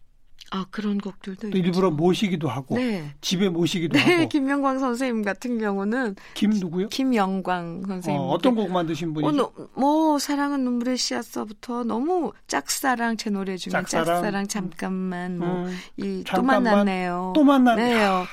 아, 0.52 0.66
그런 0.72 0.98
곡들도 0.98 1.50
또. 1.50 1.58
일부러 1.58 1.92
모시기도 1.92 2.48
하고 2.48 2.76
네. 2.76 3.14
집에 3.22 3.50
모시기도 3.50 3.98
네, 3.98 4.16
하고 4.16 4.30
김영광 4.30 4.80
선생님 4.80 5.24
같은 5.24 5.60
경우는 5.60 6.16
김 6.34 6.52
누구요? 6.52 6.88
김영광 6.90 7.84
선생님. 7.88 8.22
어, 8.22 8.28
어떤 8.30 8.56
곡 8.56 8.72
만드신 8.72 9.14
분이죠? 9.14 9.28
어, 9.28 9.32
너, 9.32 9.70
뭐 9.76 10.20
사랑은 10.20 10.64
눈물의 10.64 10.98
씨앗서부터 10.98 11.84
너무 11.84 12.32
짝사랑 12.48 13.18
제 13.18 13.30
노래 13.30 13.58
중에 13.58 13.72
짝사랑. 13.72 14.06
짝사랑, 14.06 14.48
잠깐만 14.48 15.38
뭐 15.38 15.66
음, 15.66 15.78
이또 15.98 16.24
잠깐만, 16.24 16.64
만났네요. 16.64 17.34
또 17.36 17.44
만났네. 17.44 17.84
네 17.84 18.26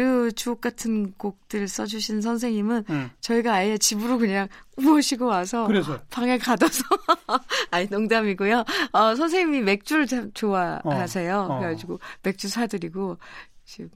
요. 0.00 0.04
그 0.04 0.32
주옥 0.32 0.60
같은 0.60 1.12
곡들 1.12 1.68
써주신 1.68 2.20
선생님은 2.20 2.84
음, 2.90 3.10
저희가 3.20 3.54
아예 3.54 3.78
집으로 3.78 4.18
그냥 4.18 4.48
모시고 4.76 5.26
와서 5.26 5.66
그래서 5.68 6.00
방에 6.10 6.36
가둬서 6.38 6.82
아니 7.70 7.86
농담이고요. 7.86 8.64
어, 8.92 9.14
선생님이 9.14 9.62
맥주를 9.62 10.06
참 10.06 10.32
좋아하세요. 10.34 11.38
어, 11.38 11.54
어. 11.54 11.58
그래가지고 11.60 12.00
맥주 12.22 12.48
사드리고 12.48 13.18
지금 13.64 13.88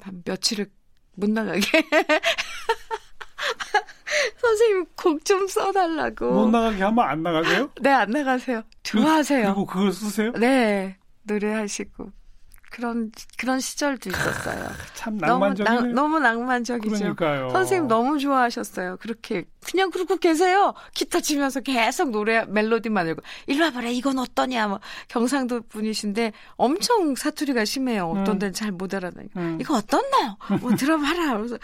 한 0.00 0.22
며칠을 0.24 0.70
못 1.16 1.28
나가게 1.28 1.60
선생님 4.40 4.86
곡 4.96 5.24
좀 5.24 5.46
써달라고. 5.46 6.32
못 6.32 6.50
나가게 6.50 6.82
하면 6.82 7.04
안 7.04 7.22
나가세요? 7.22 7.70
네, 7.80 7.90
안 7.90 8.10
나가세요. 8.10 8.62
좋아하세요. 8.82 9.42
그 9.42 9.48
리고 9.50 9.66
그걸 9.66 9.92
쓰세요? 9.92 10.32
네, 10.32 10.96
노래하시고 11.24 12.10
그런 12.70 13.10
그런 13.36 13.58
시절도 13.60 14.10
있었어요. 14.10 14.70
참 14.94 15.18
너무 15.18 15.32
낭만적이네. 15.44 15.76
낭, 15.76 15.92
너무 15.94 16.18
낭만적이죠. 16.20 16.96
그러니까요. 16.96 17.50
선생님 17.50 17.88
너무 17.88 18.18
좋아하셨어요. 18.18 18.96
그렇게 18.98 19.44
그냥 19.66 19.90
그러고 19.90 20.16
계세요. 20.16 20.72
기타 20.94 21.20
치면서 21.20 21.60
계속 21.60 22.10
노래 22.10 22.44
멜로디만 22.46 23.08
읽고 23.08 23.22
일로 23.48 23.64
와봐라 23.66 23.88
이건 23.88 24.18
어떠냐 24.20 24.68
뭐 24.68 24.80
경상도 25.08 25.62
분이신데 25.62 26.32
엄청 26.56 27.14
사투리가 27.16 27.64
심해요. 27.64 28.06
어떤 28.06 28.36
음. 28.36 28.38
데는 28.38 28.52
잘 28.54 28.70
못 28.70 28.94
알아듣는. 28.94 29.28
음. 29.36 29.58
이거 29.60 29.74
어떻나요? 29.74 30.36
뭐 30.60 30.74
들어봐라. 30.76 31.36
그래서 31.38 31.58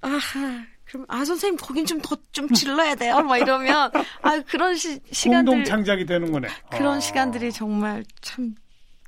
아하 0.00 0.64
그럼 0.84 1.04
아 1.08 1.24
선생님 1.24 1.56
거긴 1.60 1.84
좀 1.84 2.00
더좀 2.00 2.50
질러야 2.54 2.94
돼요. 2.94 3.20
막 3.22 3.36
이러면 3.38 3.90
아 4.22 4.40
그런 4.48 4.76
시, 4.76 5.00
시간들 5.10 5.52
공동 5.52 5.64
창작이 5.64 6.06
되는 6.06 6.30
거네. 6.30 6.46
그런 6.70 6.98
어. 6.98 7.00
시간들이 7.00 7.50
정말 7.50 8.04
참 8.20 8.54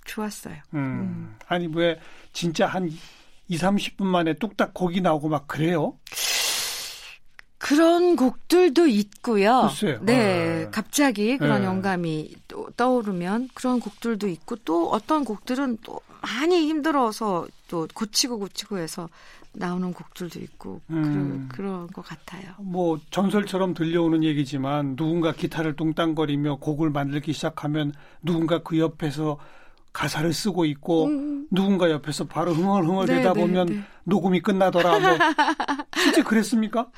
좋았어요. 0.08 0.56
음. 0.74 1.36
아니 1.46 1.68
왜 1.72 2.00
진짜 2.32 2.66
한 2.66 2.90
2, 3.48 3.56
30분 3.56 4.04
만에 4.04 4.34
뚝딱 4.34 4.74
곡이 4.74 5.00
나오고 5.00 5.28
막 5.28 5.46
그래요? 5.46 5.94
그런 7.58 8.16
곡들도 8.16 8.86
있고요. 8.86 9.68
글쎄요. 9.68 9.98
네, 10.02 10.66
아. 10.66 10.70
갑자기 10.70 11.36
그런 11.36 11.62
네. 11.62 11.66
영감이 11.66 12.34
또 12.46 12.68
떠오르면 12.76 13.48
그런 13.54 13.80
곡들도 13.80 14.28
있고 14.28 14.56
또 14.64 14.90
어떤 14.90 15.24
곡들은 15.24 15.78
또 15.82 16.00
많이 16.22 16.68
힘들어서 16.68 17.46
또 17.68 17.86
고치고 17.92 18.38
고치고 18.38 18.78
해서 18.78 19.08
나오는 19.52 19.92
곡들도 19.92 20.38
있고 20.40 20.80
음. 20.90 21.48
그, 21.50 21.56
그런 21.56 21.86
것 21.88 22.02
같아요. 22.02 22.52
뭐 22.58 22.98
전설처럼 23.10 23.74
들려오는 23.74 24.22
얘기지만 24.22 24.94
누군가 24.94 25.32
기타를 25.32 25.74
뚱땅거리며 25.74 26.56
곡을 26.56 26.90
만들기 26.90 27.32
시작하면 27.32 27.92
누군가 28.22 28.62
그 28.62 28.78
옆에서 28.78 29.38
가사를 29.92 30.32
쓰고 30.32 30.64
있고 30.66 31.06
음. 31.06 31.46
누군가 31.50 31.90
옆에서 31.90 32.26
바로 32.26 32.52
흥얼흥얼 32.52 33.06
네, 33.06 33.16
대다 33.16 33.32
네, 33.32 33.40
보면 33.40 33.66
네. 33.66 33.80
녹음이 34.04 34.40
끝나더라. 34.40 34.98
뭐 34.98 35.18
실제 35.96 36.22
그랬습니까? 36.22 36.90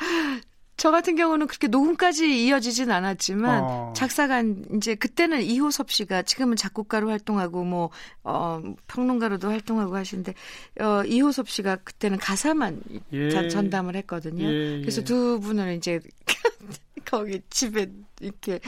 저 0.76 0.90
같은 0.90 1.14
경우는 1.14 1.46
그렇게 1.46 1.66
녹음까지 1.68 2.46
이어지진 2.46 2.90
않았지만 2.90 3.60
어. 3.62 3.92
작사가 3.94 4.42
이제 4.74 4.94
그때는 4.94 5.42
이호섭 5.42 5.90
씨가 5.90 6.22
지금은 6.22 6.56
작곡가로 6.56 7.10
활동하고 7.10 7.64
뭐 7.64 7.90
어, 8.24 8.62
평론가로도 8.86 9.50
활동하고 9.50 9.94
하시는데 9.94 10.32
어, 10.80 11.02
이호섭 11.04 11.50
씨가 11.50 11.76
그때는 11.76 12.16
가사만 12.16 12.80
예. 13.12 13.28
자- 13.28 13.46
전담을 13.48 13.94
했거든요. 13.96 14.42
예, 14.46 14.76
예. 14.78 14.80
그래서 14.80 15.04
두 15.04 15.38
분을 15.40 15.74
이제 15.74 16.00
거기 17.04 17.42
집에 17.50 17.90
이렇게 18.22 18.60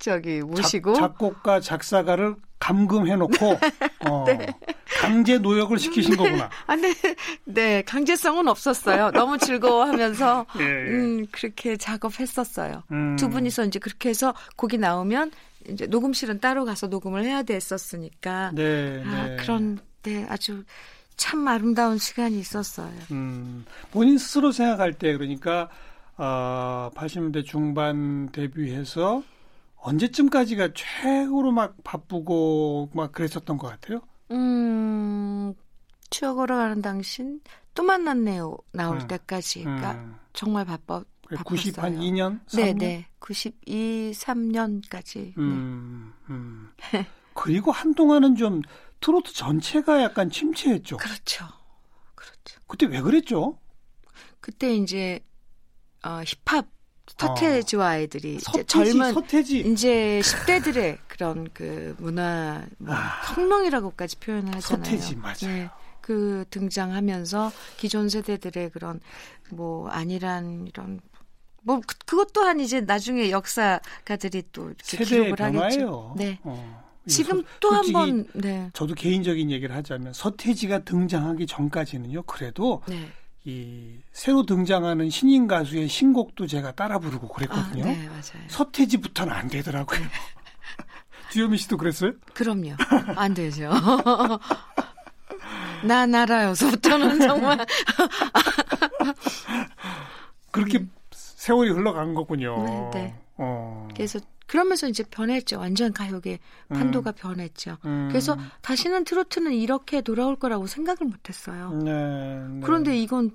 저기 0.00 0.40
모시고 0.40 0.94
작, 0.94 1.18
곡가 1.18 1.60
작사가를 1.60 2.34
감금해놓고 2.60 3.58
어, 4.08 4.24
강제 5.00 5.38
노역을 5.38 5.78
시키신 5.78 6.16
거구나. 6.16 6.48
아, 6.68 6.76
네, 6.76 6.94
네 7.44 7.82
강제성은 7.82 8.46
없었어요. 8.46 9.10
너무 9.10 9.38
즐거워하면서 9.38 10.46
예, 10.60 10.64
예. 10.64 10.66
음 10.66 11.26
그렇게 11.32 11.76
작업했었어요. 11.76 12.84
음. 12.92 13.16
두 13.16 13.28
분이서 13.28 13.64
이제 13.64 13.78
그렇게 13.78 14.10
해서 14.10 14.34
곡이 14.56 14.78
나오면 14.78 15.32
이제 15.68 15.86
녹음실은 15.86 16.40
따로 16.40 16.64
가서 16.64 16.86
녹음을 16.86 17.24
해야 17.24 17.42
됐었으니까 17.42 18.52
네, 18.54 19.02
아, 19.04 19.26
네. 19.26 19.36
그런 19.36 19.78
네 20.02 20.26
아주 20.28 20.64
참 21.16 21.46
아름다운 21.48 21.98
시간이 21.98 22.38
있었어요. 22.38 22.92
음, 23.10 23.64
본인 23.90 24.16
스스로 24.18 24.52
생각할 24.52 24.94
때 24.94 25.12
그러니까 25.16 25.68
어, 26.16 26.90
80년대 26.94 27.44
중반 27.44 28.30
데뷔해서 28.32 29.22
언제쯤까지가 29.82 30.70
최고로 30.74 31.52
막 31.52 31.76
바쁘고 31.84 32.90
막 32.94 33.12
그랬었던 33.12 33.56
것 33.58 33.68
같아요. 33.68 34.00
음 34.30 35.54
추억으로 36.10 36.56
가는 36.56 36.82
당신 36.82 37.40
또 37.74 37.82
만났네요 37.82 38.56
나올 38.72 38.98
음. 39.00 39.06
때까지 39.08 39.64
그러니까 39.64 39.92
음, 39.92 40.16
정말 40.32 40.64
바빠 40.64 41.02
90한 41.30 41.36
바빴어요. 41.36 41.98
2년, 42.00 42.44
3년. 42.46 42.56
네 42.56 42.72
네 42.74 43.06
92, 43.20 44.12
3년까지 44.14 45.36
음, 45.38 46.12
음. 46.28 46.70
그리고 47.34 47.70
한동안은 47.70 48.34
좀 48.36 48.60
트로트 49.00 49.32
전체가 49.32 50.02
약간 50.02 50.30
침체했죠. 50.30 50.96
그렇죠 50.98 51.46
그렇죠 52.14 52.60
그때 52.66 52.86
왜 52.86 53.00
그랬죠? 53.00 53.58
그때 54.40 54.74
이제 54.74 55.20
어, 56.04 56.20
힙합 56.24 56.66
서태지와 57.26 57.86
아이들이 57.88 58.34
이제 58.36 58.44
서태지, 58.44 58.66
젊은 58.66 59.12
서태지. 59.14 59.60
이제 59.60 60.20
10대들의 60.22 60.98
그런 61.08 61.48
그 61.52 61.94
문화 61.98 62.64
뭐 62.78 62.94
아. 62.94 63.22
혁명이라고까지 63.34 64.16
표현을 64.18 64.54
하잖아요. 64.56 64.84
서태지 64.84 65.16
맞아요. 65.16 65.34
네. 65.42 65.70
그 66.00 66.44
등장하면서 66.50 67.52
기존 67.76 68.08
세대들의 68.08 68.70
그런 68.70 69.00
뭐 69.50 69.88
아니란 69.88 70.66
이런 70.66 71.00
뭐 71.62 71.80
그, 71.86 71.94
그것 72.06 72.32
또한 72.32 72.58
이제 72.60 72.80
나중에 72.80 73.30
역사가들이 73.30 74.44
또 74.52 74.66
이렇게 74.68 74.82
세대의 74.82 75.06
기록을 75.24 75.40
하겠죠. 75.44 75.58
변화예요. 75.60 76.14
네. 76.16 76.38
어. 76.42 76.90
지금 77.06 77.40
소- 77.40 77.46
또한 77.60 77.92
번 77.92 78.26
네. 78.34 78.70
저도 78.72 78.94
개인적인 78.94 79.50
얘기를 79.50 79.74
하자면 79.74 80.12
서태지가 80.12 80.80
등장하기 80.84 81.46
전까지는요. 81.46 82.22
그래도 82.22 82.82
네. 82.88 83.08
이 83.44 83.98
새로 84.12 84.44
등장하는 84.44 85.08
신인 85.08 85.46
가수의 85.46 85.88
신곡도 85.88 86.46
제가 86.46 86.72
따라 86.72 86.98
부르고 86.98 87.28
아, 87.28 87.34
그랬거든요. 87.34 87.84
네, 87.84 88.06
맞아요. 88.08 88.48
서태지부터는 88.48 89.32
안 89.32 89.48
되더라고요. 89.48 90.00
주현미 91.32 91.56
씨도 91.58 91.76
그랬어요? 91.76 92.12
그럼요. 92.34 92.74
안 93.16 93.32
되죠. 93.34 93.70
나 95.84 96.04
나라여서부터는 96.06 97.20
정말 97.26 97.64
그렇게 100.50 100.84
세월이 101.12 101.70
흘러간 101.70 102.14
거군요. 102.14 102.90
네, 102.92 103.00
네. 103.00 103.14
어. 103.38 103.88
그래서 103.94 104.18
그러면서 104.50 104.88
이제 104.88 105.04
변했죠. 105.04 105.60
완전 105.60 105.92
가요계 105.92 106.40
판도가 106.70 107.12
변했죠. 107.12 107.78
음. 107.84 108.08
그래서 108.10 108.36
다시는 108.62 109.04
트로트는 109.04 109.52
이렇게 109.52 110.00
돌아올 110.00 110.34
거라고 110.34 110.66
생각을 110.66 111.08
못했어요. 111.08 111.70
네, 111.84 111.92
네. 111.92 112.60
그런데 112.64 112.98
이건 112.98 113.30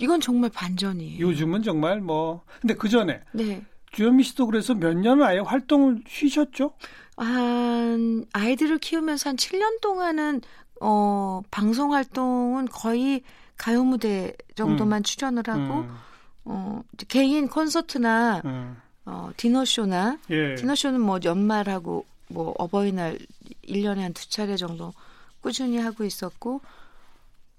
이건 0.00 0.20
정말 0.20 0.50
반전이에요. 0.50 1.18
요즘은 1.18 1.64
정말 1.64 2.00
뭐 2.00 2.44
근데 2.60 2.74
그 2.74 2.88
전에 2.88 3.20
네. 3.32 3.64
주현미 3.90 4.22
씨도 4.22 4.46
그래서 4.46 4.74
몇 4.74 4.96
년을 4.96 5.24
아예 5.24 5.40
활동을 5.40 6.04
쉬셨죠? 6.06 6.74
한 7.16 8.24
아이들을 8.32 8.78
키우면서 8.78 9.30
한 9.30 9.36
7년 9.36 9.80
동안은 9.80 10.40
어 10.80 11.42
방송 11.50 11.94
활동은 11.94 12.66
거의 12.66 13.22
가요 13.56 13.82
무대 13.82 14.32
정도만 14.54 15.02
출연을 15.02 15.42
하고 15.48 15.80
음, 15.80 15.96
어 16.44 16.82
개인 17.08 17.48
콘서트나 17.48 18.42
음. 18.44 18.76
어 19.06 19.30
디너쇼나 19.36 20.18
예. 20.30 20.54
디너쇼는 20.54 21.00
뭐 21.00 21.18
연말하고 21.22 22.06
뭐 22.28 22.54
어버이날 22.58 23.18
1년에 23.66 23.98
한 23.98 24.12
두 24.14 24.28
차례 24.30 24.56
정도 24.56 24.92
꾸준히 25.40 25.78
하고 25.78 26.04
있었고 26.04 26.60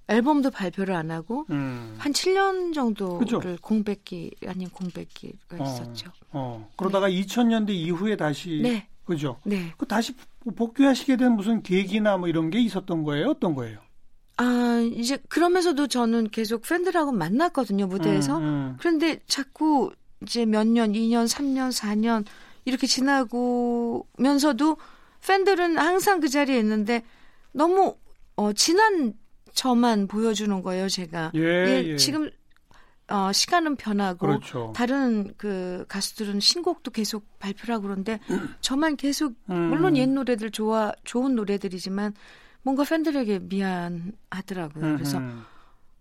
앨범도 0.07 0.51
발표를 0.51 0.95
안 0.95 1.11
하고 1.11 1.45
음. 1.49 1.95
한 1.97 2.11
7년 2.11 2.73
정도를 2.73 3.19
그죠? 3.19 3.41
공백기 3.61 4.31
아닌 4.47 4.69
공백기가 4.69 5.57
어. 5.59 5.63
있었죠. 5.63 6.11
어. 6.31 6.69
그러다가 6.77 7.09
2000년대 7.09 7.69
이후에 7.71 8.15
다시 8.15 8.59
네. 8.61 8.87
그죠? 9.03 9.39
네. 9.43 9.71
그 9.77 9.85
다시 9.85 10.13
복귀하시게 10.55 11.17
된 11.17 11.31
무슨 11.33 11.61
계기나 11.63 12.17
뭐 12.17 12.27
이런 12.27 12.49
게 12.51 12.59
있었던 12.61 13.03
거예요? 13.03 13.29
어떤 13.29 13.55
거예요? 13.55 13.79
아, 14.37 14.79
이제 14.95 15.17
그러면서도 15.29 15.87
저는 15.87 16.29
계속 16.29 16.61
팬들하고 16.63 17.11
만났거든요, 17.11 17.87
무대에서. 17.87 18.37
음, 18.39 18.43
음. 18.43 18.77
그런데 18.79 19.19
자꾸 19.27 19.91
이제 20.21 20.45
몇 20.45 20.65
년, 20.67 20.93
2년, 20.93 21.27
3년, 21.27 21.71
4년 21.71 22.25
이렇게 22.65 22.87
지나고면서도 22.87 24.77
팬들은 25.25 25.77
항상 25.77 26.19
그 26.19 26.29
자리에 26.29 26.57
있는데 26.59 27.03
너무 27.51 27.95
어 28.35 28.53
지난 28.53 29.13
저만 29.53 30.07
보여주는 30.07 30.61
거예요, 30.61 30.89
제가. 30.89 31.31
예, 31.35 31.39
예, 31.39 31.83
예. 31.85 31.97
지금 31.97 32.29
어 33.07 33.31
시간은 33.31 33.75
변하고 33.75 34.27
그렇죠. 34.27 34.73
다른 34.75 35.33
그 35.37 35.85
가수들은 35.87 36.39
신곡도 36.39 36.91
계속 36.91 37.23
발표를 37.39 37.75
하고 37.75 37.83
그런데 37.83 38.19
저만 38.61 38.97
계속 38.97 39.35
음. 39.49 39.69
물론 39.69 39.95
옛 39.95 40.07
노래들 40.07 40.51
좋아 40.51 40.91
좋은 41.03 41.35
노래들이지만 41.35 42.13
뭔가 42.63 42.83
팬들에게 42.83 43.39
미안하더라고요. 43.43 44.95
그래서 44.97 45.19
음, 45.19 45.23
음. 45.23 45.45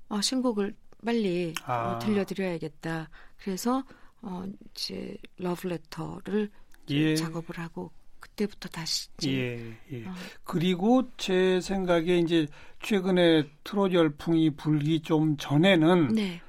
어, 0.09 0.21
신곡을 0.21 0.75
빨리 1.05 1.55
아. 1.67 1.93
어, 1.93 1.99
들려드려야겠다. 1.99 3.11
그래서 3.43 3.85
어, 4.25 4.45
이제 4.71 5.17
러브레터를 5.39 6.51
예. 6.91 7.15
작업을 7.15 7.59
하고 7.59 7.91
그때부터 8.21 8.69
다시 8.71 9.09
예, 9.27 9.77
예. 9.93 10.07
어. 10.07 10.13
그리고 10.45 11.11
제 11.19 11.61
생각에 11.61 12.19
이제 12.19 12.47
최근에 12.83 13.49
트롯 13.63 13.93
열풍이 13.93 14.51
불기 14.57 15.01
좀 15.03 15.37
전에는 15.37 16.15
네, 16.15 16.41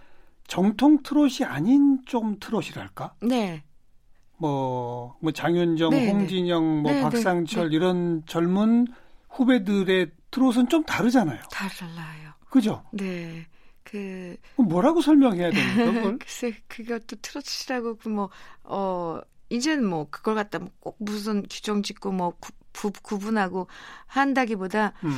정통 0.47 1.03
트롯이 1.03 1.43
아닌 1.43 1.99
좀 2.05 2.39
트롯이랄까? 2.39 3.15
네, 3.21 3.63
뭐, 4.37 5.17
뭐 5.19 5.31
장윤정, 5.31 5.91
네, 5.91 6.05
네. 6.05 6.11
홍진영, 6.11 6.81
뭐 6.81 6.91
네, 6.91 6.97
네, 6.97 7.03
박상철 7.03 7.73
이런 7.73 8.23
젊은 8.25 8.87
후배들의 9.29 10.11
트롯은 10.31 10.69
좀 10.69 10.83
다르잖아요. 10.83 11.41
달라요. 11.51 12.31
그죠? 12.49 12.83
네, 12.91 13.45
그 13.85 14.35
뭐라고 14.57 15.01
설명해야 15.01 15.51
됩니까? 15.51 15.91
그걸? 15.91 16.17
글쎄 16.19 16.53
그것도 16.67 17.17
트로트라고 17.21 17.97
뭐어 18.09 19.21
이제는 19.49 19.85
뭐 19.87 20.07
그걸 20.09 20.35
갖다 20.35 20.59
뭐꼭 20.59 20.97
무슨 20.99 21.43
규정 21.49 21.83
짓고 21.83 22.11
뭐 22.11 22.33
구, 22.39 22.51
구, 22.73 22.91
구분하고 22.91 23.67
한다기보다 24.07 24.93
음, 25.03 25.11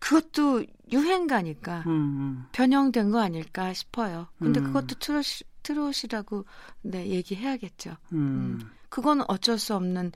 그것도 0.00 0.64
유행가니까 0.92 1.84
음, 1.86 1.90
음. 1.90 2.46
변형된 2.52 3.12
거 3.12 3.20
아닐까 3.20 3.72
싶어요. 3.72 4.26
근데 4.38 4.58
음. 4.60 4.66
그것도 4.66 4.96
트롯 4.98 5.24
트롯이라고 5.62 6.44
네 6.82 7.06
얘기해야겠죠. 7.06 7.96
음. 8.12 8.18
음. 8.18 8.70
그건 8.88 9.22
어쩔 9.28 9.56
수 9.56 9.76
없는 9.76 10.10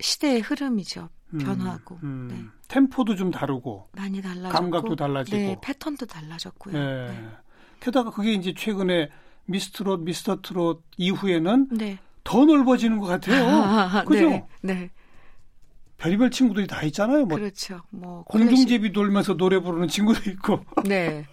시대의 0.00 0.40
흐름이죠. 0.40 1.08
음, 1.34 1.38
변화하고 1.38 1.98
음. 2.02 2.28
네. 2.30 2.44
템포도 2.68 3.16
좀 3.16 3.30
다르고 3.30 3.88
많이 3.92 4.20
달라졌고 4.22 4.52
감각도 4.52 4.96
달라지고. 4.96 5.36
네, 5.36 5.56
패턴도 5.62 6.06
달라졌고요. 6.06 6.76
예. 6.76 6.80
네. 7.08 7.28
게다가 7.80 8.10
그게 8.10 8.32
이제 8.32 8.54
최근에 8.56 9.10
미스트롯, 9.46 10.00
미스터 10.00 10.40
트롯 10.42 10.82
이후에는 10.96 11.68
네. 11.72 11.98
더 12.24 12.44
넓어지는 12.44 12.98
것 12.98 13.06
같아요. 13.06 14.04
그죠? 14.04 14.28
네. 14.28 14.46
네. 14.62 14.90
별의별 15.96 16.30
친구들이 16.30 16.66
다 16.66 16.82
있잖아요. 16.82 17.26
뭐 17.26 17.38
그렇죠. 17.38 17.80
뭐 17.90 18.22
공중제비 18.24 18.92
돌면서 18.92 19.36
노래 19.36 19.58
부르는 19.58 19.88
친구도 19.88 20.30
있고. 20.30 20.64
네. 20.86 21.26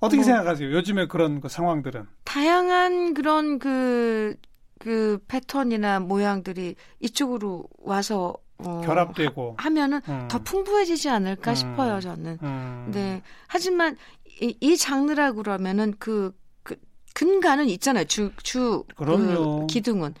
어떻게 0.00 0.16
뭐. 0.16 0.24
생각하세요? 0.24 0.72
요즘에 0.72 1.06
그런 1.06 1.40
그 1.40 1.48
상황들은. 1.48 2.06
다양한 2.24 3.14
그런 3.14 3.58
그, 3.58 4.36
그 4.78 5.18
패턴이나 5.28 6.00
모양들이 6.00 6.76
이쪽으로 7.00 7.64
와서 7.78 8.34
어, 8.58 8.82
결합되고. 8.84 9.56
하, 9.58 9.70
면은 9.70 10.00
음. 10.08 10.28
더 10.28 10.38
풍부해지지 10.38 11.08
않을까 11.08 11.52
음. 11.52 11.54
싶어요, 11.54 12.00
저는. 12.00 12.38
음. 12.42 12.90
네. 12.92 13.22
하지만 13.46 13.96
이, 14.40 14.56
이 14.60 14.76
장르라 14.76 15.32
그러면은 15.32 15.94
그, 15.98 16.32
그 16.62 16.76
근간은 17.14 17.68
있잖아요. 17.70 18.04
주, 18.04 18.32
주, 18.42 18.84
그럼요. 18.96 19.60
그 19.60 19.66
기둥은. 19.66 20.14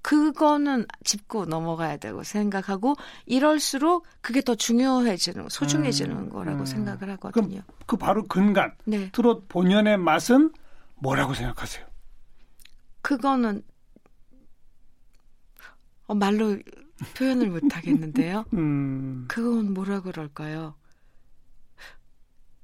그거는 0.00 0.86
짚고 1.04 1.46
넘어가야 1.46 1.98
되고 1.98 2.22
생각하고 2.22 2.94
이럴수록 3.26 4.06
그게 4.20 4.40
더 4.40 4.54
중요해지는, 4.54 5.48
소중해지는 5.50 6.16
음. 6.16 6.28
거라고 6.30 6.60
음. 6.60 6.66
생각을 6.66 7.10
하거든요. 7.10 7.60
그 7.86 7.96
바로 7.96 8.24
근간. 8.24 8.74
네. 8.84 9.10
트롯 9.12 9.48
본연의 9.48 9.98
맛은 9.98 10.52
뭐라고 10.96 11.34
생각하세요? 11.34 11.86
그거는 13.02 13.62
어, 16.08 16.14
말로 16.14 16.58
표현을 17.16 17.50
못 17.50 17.76
하겠는데요. 17.76 18.44
음. 18.54 19.26
그건 19.28 19.72
뭐라 19.72 20.00
그럴까요? 20.00 20.74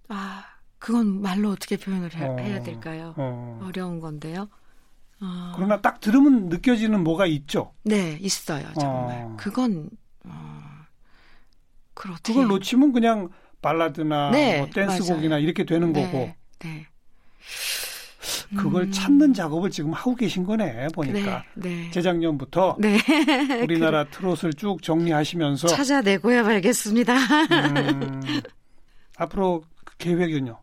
아, 0.08 0.44
그건 0.78 1.22
말로 1.22 1.50
어떻게 1.50 1.76
표현을 1.76 2.14
해, 2.14 2.26
어. 2.26 2.36
해야 2.38 2.62
될까요? 2.62 3.14
어. 3.16 3.60
어려운 3.62 4.00
건데요. 4.00 4.48
어, 5.20 5.52
그러나 5.54 5.80
딱 5.80 6.00
들으면 6.00 6.48
느껴지는 6.48 7.04
뭐가 7.04 7.26
있죠. 7.26 7.72
네, 7.84 8.18
있어요, 8.20 8.66
정말. 8.74 9.22
어. 9.22 9.36
그건 9.38 9.88
어, 10.24 10.62
어떻게 11.94 12.32
그걸 12.34 12.48
놓치면 12.48 12.92
그냥 12.92 13.30
발라드나 13.62 14.30
네, 14.32 14.58
뭐 14.58 14.68
댄스곡이나 14.70 15.36
맞아요. 15.36 15.44
이렇게 15.44 15.64
되는 15.64 15.92
네, 15.92 16.04
거고 16.04 16.34
네. 16.58 16.86
그걸 18.56 18.84
음, 18.84 18.92
찾는 18.92 19.34
작업을 19.34 19.70
지금 19.70 19.92
하고 19.92 20.14
계신 20.14 20.44
거네 20.44 20.88
보니까 20.88 21.44
네, 21.54 21.68
네. 21.68 21.90
재작년부터 21.90 22.76
네. 22.78 22.98
우리나라 23.62 24.04
트롯을 24.04 24.54
쭉 24.56 24.82
정리하시면서 24.82 25.68
찾아내고야 25.68 26.42
말겠습니다. 26.42 27.14
음, 27.14 28.20
앞으로 29.16 29.62
그 29.84 29.96
계획은요? 29.98 30.58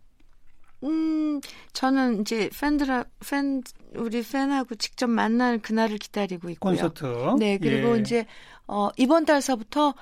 음, 0.83 1.39
저는 1.73 2.21
이제 2.21 2.49
팬들, 2.59 3.05
팬, 3.27 3.61
우리 3.95 4.23
팬하고 4.23 4.75
직접 4.75 5.07
만날 5.07 5.59
그날을 5.59 5.97
기다리고 5.97 6.49
있고요. 6.49 6.71
콘서트. 6.71 7.05
네, 7.37 7.57
그리고 7.59 7.97
예. 7.97 8.01
이제, 8.01 8.25
어, 8.67 8.89
이번 8.97 9.25
달서부터 9.25 9.93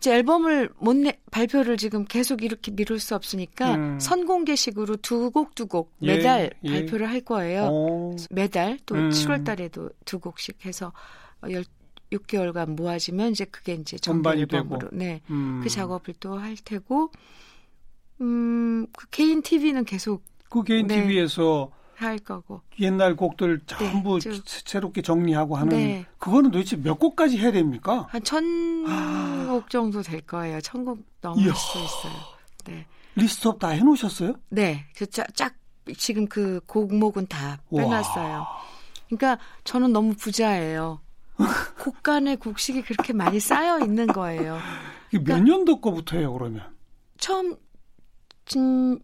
이제 0.00 0.14
앨범을 0.14 0.70
못 0.78 0.96
내, 0.96 1.20
발표를 1.30 1.76
지금 1.76 2.06
계속 2.06 2.42
이렇게 2.42 2.70
미룰 2.70 2.98
수 2.98 3.14
없으니까 3.14 3.74
음. 3.74 4.00
선공개식으로 4.00 4.96
두 4.96 5.30
곡 5.30 5.54
두곡 5.54 5.92
예, 6.02 6.16
매달 6.16 6.50
예. 6.64 6.70
발표를 6.70 7.08
할 7.10 7.20
거예요. 7.20 7.64
오, 7.66 8.16
매달 8.30 8.78
또 8.86 8.94
음. 8.94 9.10
7월 9.10 9.44
달에도 9.44 9.90
두 10.06 10.18
곡씩 10.18 10.64
해서 10.64 10.92
어, 11.42 11.50
열 11.50 11.64
6개월간 12.12 12.70
모아지면 12.76 13.32
이제 13.32 13.44
그게 13.44 13.74
이제 13.74 13.96
전반이 13.98 14.40
앨범으로 14.40 14.78
되고. 14.88 14.96
네. 14.96 15.20
음. 15.30 15.60
그 15.62 15.68
작업을 15.68 16.14
또 16.18 16.38
할 16.38 16.56
테고 16.64 17.10
음, 18.22 18.86
그 18.96 19.06
개인 19.10 19.42
TV는 19.42 19.84
계속 19.84 20.24
그 20.48 20.62
개인 20.64 20.86
네. 20.86 21.02
TV에서 21.02 21.70
할 22.06 22.18
거고. 22.18 22.60
옛날 22.80 23.14
곡들 23.16 23.60
전부 23.66 24.18
네, 24.18 24.30
쭉. 24.30 24.42
새- 24.46 24.62
새롭게 24.64 25.02
정리하고 25.02 25.56
하는 25.56 25.76
네. 25.76 26.06
그거는 26.18 26.50
도대체 26.50 26.76
몇 26.76 26.98
곡까지 26.98 27.38
해야 27.38 27.52
됩니까? 27.52 28.06
한천 28.10 28.84
아. 28.88 29.46
곡 29.50 29.68
정도 29.70 30.02
될 30.02 30.20
거예요. 30.22 30.60
천 30.60 30.84
곡 30.84 30.98
넘을 31.20 31.42
이야. 31.44 31.52
수 31.54 31.78
있어요. 31.78 32.12
네. 32.66 32.86
리스트업 33.16 33.58
다 33.58 33.68
해놓으셨어요? 33.68 34.34
네. 34.50 34.86
그 34.96 35.06
짝, 35.08 35.26
짝 35.34 35.54
지금 35.96 36.26
그 36.26 36.60
곡목은 36.66 37.26
다 37.26 37.58
와. 37.70 37.82
빼놨어요. 37.82 38.46
그러니까 39.08 39.38
저는 39.64 39.92
너무 39.92 40.14
부자예요. 40.14 41.00
곡간에 41.82 42.36
곡식이 42.36 42.82
그렇게 42.82 43.12
많이 43.12 43.40
쌓여 43.40 43.80
있는 43.80 44.06
거예요. 44.06 44.58
몇 45.12 45.24
그러니까 45.24 45.38
년도 45.40 45.80
거부터예요, 45.80 46.32
그러면? 46.32 46.62
처음 47.18 47.56
진 48.44 49.00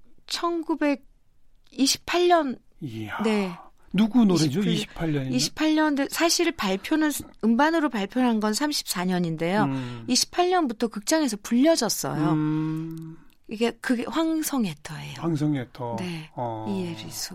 1928년 1.71 2.59
이야. 2.87 3.23
네. 3.23 3.53
누구 3.93 4.25
노래죠? 4.25 4.61
28 4.61 5.13
28년이면? 5.13 5.37
28년 5.37 6.09
사실 6.11 6.53
발표는 6.53 7.11
음반으로 7.43 7.89
발표한 7.89 8.41
건 8.41 8.53
34년인데요. 8.53 9.65
음. 9.65 10.05
28년부터 10.09 10.91
극장에서 10.91 11.39
불려졌어요. 11.43 12.33
음, 12.33 13.17
이게 13.49 13.71
그게 13.81 14.05
황성애터예요. 14.07 15.15
황성애터. 15.19 15.97
네. 15.99 16.31
어. 16.35 16.67
이예리수 16.69 17.35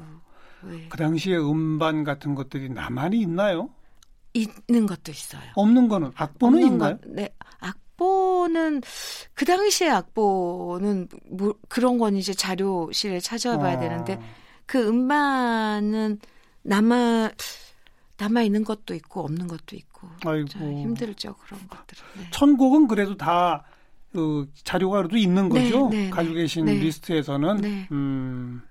네. 0.64 0.86
그 0.90 0.98
당시에 0.98 1.36
음반 1.38 2.04
같은 2.04 2.36
것들이 2.36 2.70
나만이 2.70 3.20
있나요? 3.20 3.70
있는 4.34 4.86
것도 4.86 5.12
있어요. 5.12 5.42
없는 5.56 5.88
거는 5.88 6.12
악보는 6.16 6.60
없는 6.60 6.74
있나요? 6.74 6.98
것, 6.98 7.08
네. 7.08 7.30
악보는 7.60 8.82
그 9.34 9.46
당시에 9.46 9.90
악보는 9.90 11.08
뭐 11.32 11.56
그런 11.68 11.98
건 11.98 12.16
이제 12.16 12.34
자료실에 12.34 13.20
찾아봐야 13.20 13.78
어. 13.78 13.80
되는데 13.80 14.20
그 14.72 14.88
음반은 14.88 16.18
남아 16.64 17.32
남아 18.18 18.42
있는 18.44 18.64
것도 18.64 18.94
있고 18.94 19.20
없는 19.26 19.50
것도 19.50 19.76
있고 19.76 20.08
힘들죠 20.24 21.36
그런 21.36 21.68
것들은. 21.68 22.04
네. 22.18 22.28
천곡은 22.32 22.88
그래도 22.88 23.18
다 23.18 23.66
그, 24.14 24.50
자료가 24.64 25.00
그래도 25.00 25.18
있는 25.18 25.50
네, 25.50 25.64
거죠? 25.64 25.90
네, 25.90 26.10
가지고 26.10 26.36
네. 26.36 26.42
계신 26.44 26.66
네. 26.66 26.76
리스트에서는. 26.76 27.58
네. 27.58 27.88
음, 27.92 28.62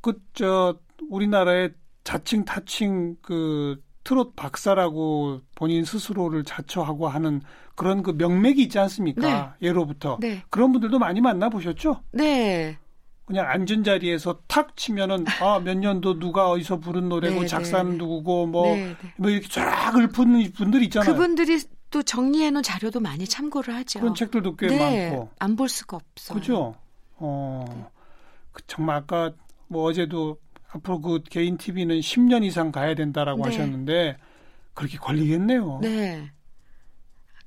그, 0.00 0.20
저, 0.32 0.78
우리나라의 1.10 1.72
자칭 2.04 2.44
타칭 2.44 3.16
그 3.20 3.82
트롯 4.04 4.36
박사라고 4.36 5.40
본인 5.56 5.84
스스로를 5.84 6.44
자처하고 6.44 7.08
하는 7.08 7.40
그런 7.74 8.04
그 8.04 8.12
명맥이 8.12 8.62
있지 8.62 8.78
않습니까? 8.78 9.56
예로부터. 9.60 10.18
네. 10.20 10.44
그런 10.50 10.70
분들도 10.70 11.00
많이 11.00 11.20
만나 11.20 11.48
보셨죠? 11.48 12.02
네. 12.12 12.78
그냥 13.26 13.48
앉은 13.50 13.82
자리에서 13.84 14.40
탁 14.46 14.76
치면은 14.76 15.24
아 15.40 15.58
몇 15.58 15.76
년도 15.76 16.18
누가 16.20 16.48
어디서 16.50 16.78
부른 16.78 17.08
노래고 17.08 17.40
네, 17.42 17.46
작사는 17.46 17.90
네. 17.92 17.96
누구고 17.98 18.46
뭐뭐 18.46 18.76
네, 18.76 18.96
네. 19.16 19.32
이렇게 19.32 19.48
쫙 19.48 19.94
읊은 19.96 20.52
분들 20.52 20.82
있잖아요. 20.84 21.12
그분들이 21.12 21.60
또 21.90 22.02
정리해 22.02 22.50
놓은 22.50 22.62
자료도 22.62 23.00
많이 23.00 23.26
참고를 23.26 23.74
하죠. 23.74 23.98
그런 24.00 24.14
책들도 24.14 24.56
꽤 24.56 24.68
네. 24.68 25.10
많고. 25.10 25.30
안 25.40 25.56
볼 25.56 25.68
수가 25.68 25.96
없어요. 25.96 26.38
그죠? 26.38 26.74
어. 27.16 27.90
그 28.52 28.62
정말 28.68 28.96
아까 28.96 29.32
뭐 29.68 29.84
어제도 29.84 30.38
앞으로 30.70 31.00
그 31.00 31.20
개인 31.28 31.56
TV는 31.56 31.98
10년 32.00 32.44
이상 32.44 32.70
가야 32.70 32.94
된다라고 32.94 33.42
네. 33.42 33.50
하셨는데 33.50 34.16
그렇게 34.74 34.98
걸리겠네요. 34.98 35.80
네. 35.82 36.30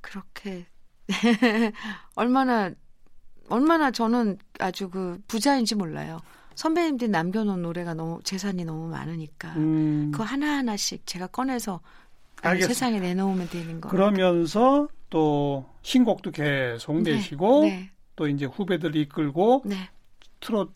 그렇게 0.02 0.66
얼마나 2.16 2.72
얼마나 3.50 3.92
저는 3.92 4.38
아주 4.60 4.90
그 4.90 5.20
부자인지 5.28 5.76
몰라요. 5.76 6.20
선배님들이 6.56 7.10
남겨놓은 7.10 7.62
노래가 7.62 7.94
너무 7.94 8.20
재산이 8.24 8.66
너무 8.66 8.90
많으니까 8.90 9.54
음, 9.56 10.12
그거 10.12 10.24
하나 10.26 10.58
하나씩 10.58 11.06
제가 11.06 11.28
꺼내서 11.28 11.80
알겠습니다. 12.42 12.74
세상에 12.74 13.00
내놓으면 13.00 13.50
되는 13.50 13.80
거. 13.82 13.90
그러면서 13.90 14.88
또 15.10 15.66
신곡도 15.82 16.32
계속 16.32 17.02
네, 17.02 17.14
내시고 17.14 17.64
네, 17.64 17.92
또 18.16 18.28
이제 18.28 18.46
후배들 18.46 18.96
이끌고 18.96 19.64
네. 19.66 19.90
트롯 20.40 20.74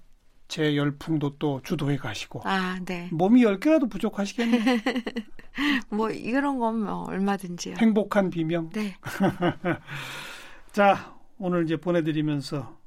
제 0.47 0.75
열풍도 0.75 1.37
또 1.39 1.61
주도해 1.63 1.97
가시고 1.97 2.41
아, 2.43 2.79
네. 2.85 3.09
몸이 3.11 3.43
10개라도 3.43 3.89
부족하시겠네요. 3.89 4.61
뭐 5.89 6.09
이런 6.09 6.59
건뭐 6.59 7.05
얼마든지요. 7.07 7.75
행복한 7.77 8.29
비명. 8.29 8.69
네. 8.69 8.95
자, 10.71 11.15
오늘 11.43 11.65
이제 11.65 11.75
보내드리면서 11.75 12.79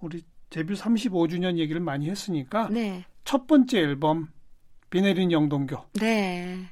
우리 0.00 0.24
데뷔 0.50 0.74
35주년 0.74 1.56
얘기를 1.58 1.80
많이 1.80 2.10
했으니까 2.10 2.68
네. 2.68 3.04
첫 3.22 3.46
번째 3.46 3.78
앨범 3.78 4.28
비 4.90 5.00
내린 5.00 5.30
영동교 5.30 5.76
네. 6.00 6.66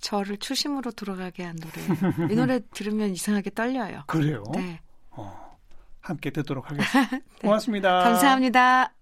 저를 0.00 0.36
추심으로 0.38 0.90
돌아가게 0.90 1.44
한 1.44 1.56
노래. 1.56 2.32
이 2.32 2.36
노래 2.36 2.60
들으면 2.72 3.10
이상하게 3.10 3.50
떨려요. 3.50 4.02
그래요. 4.08 4.42
네. 4.52 4.80
어, 5.10 5.56
함께 6.00 6.30
듣도록 6.30 6.68
하겠습니다. 6.68 7.20
고맙습니다. 7.40 8.02
감사합니다. 8.02 8.92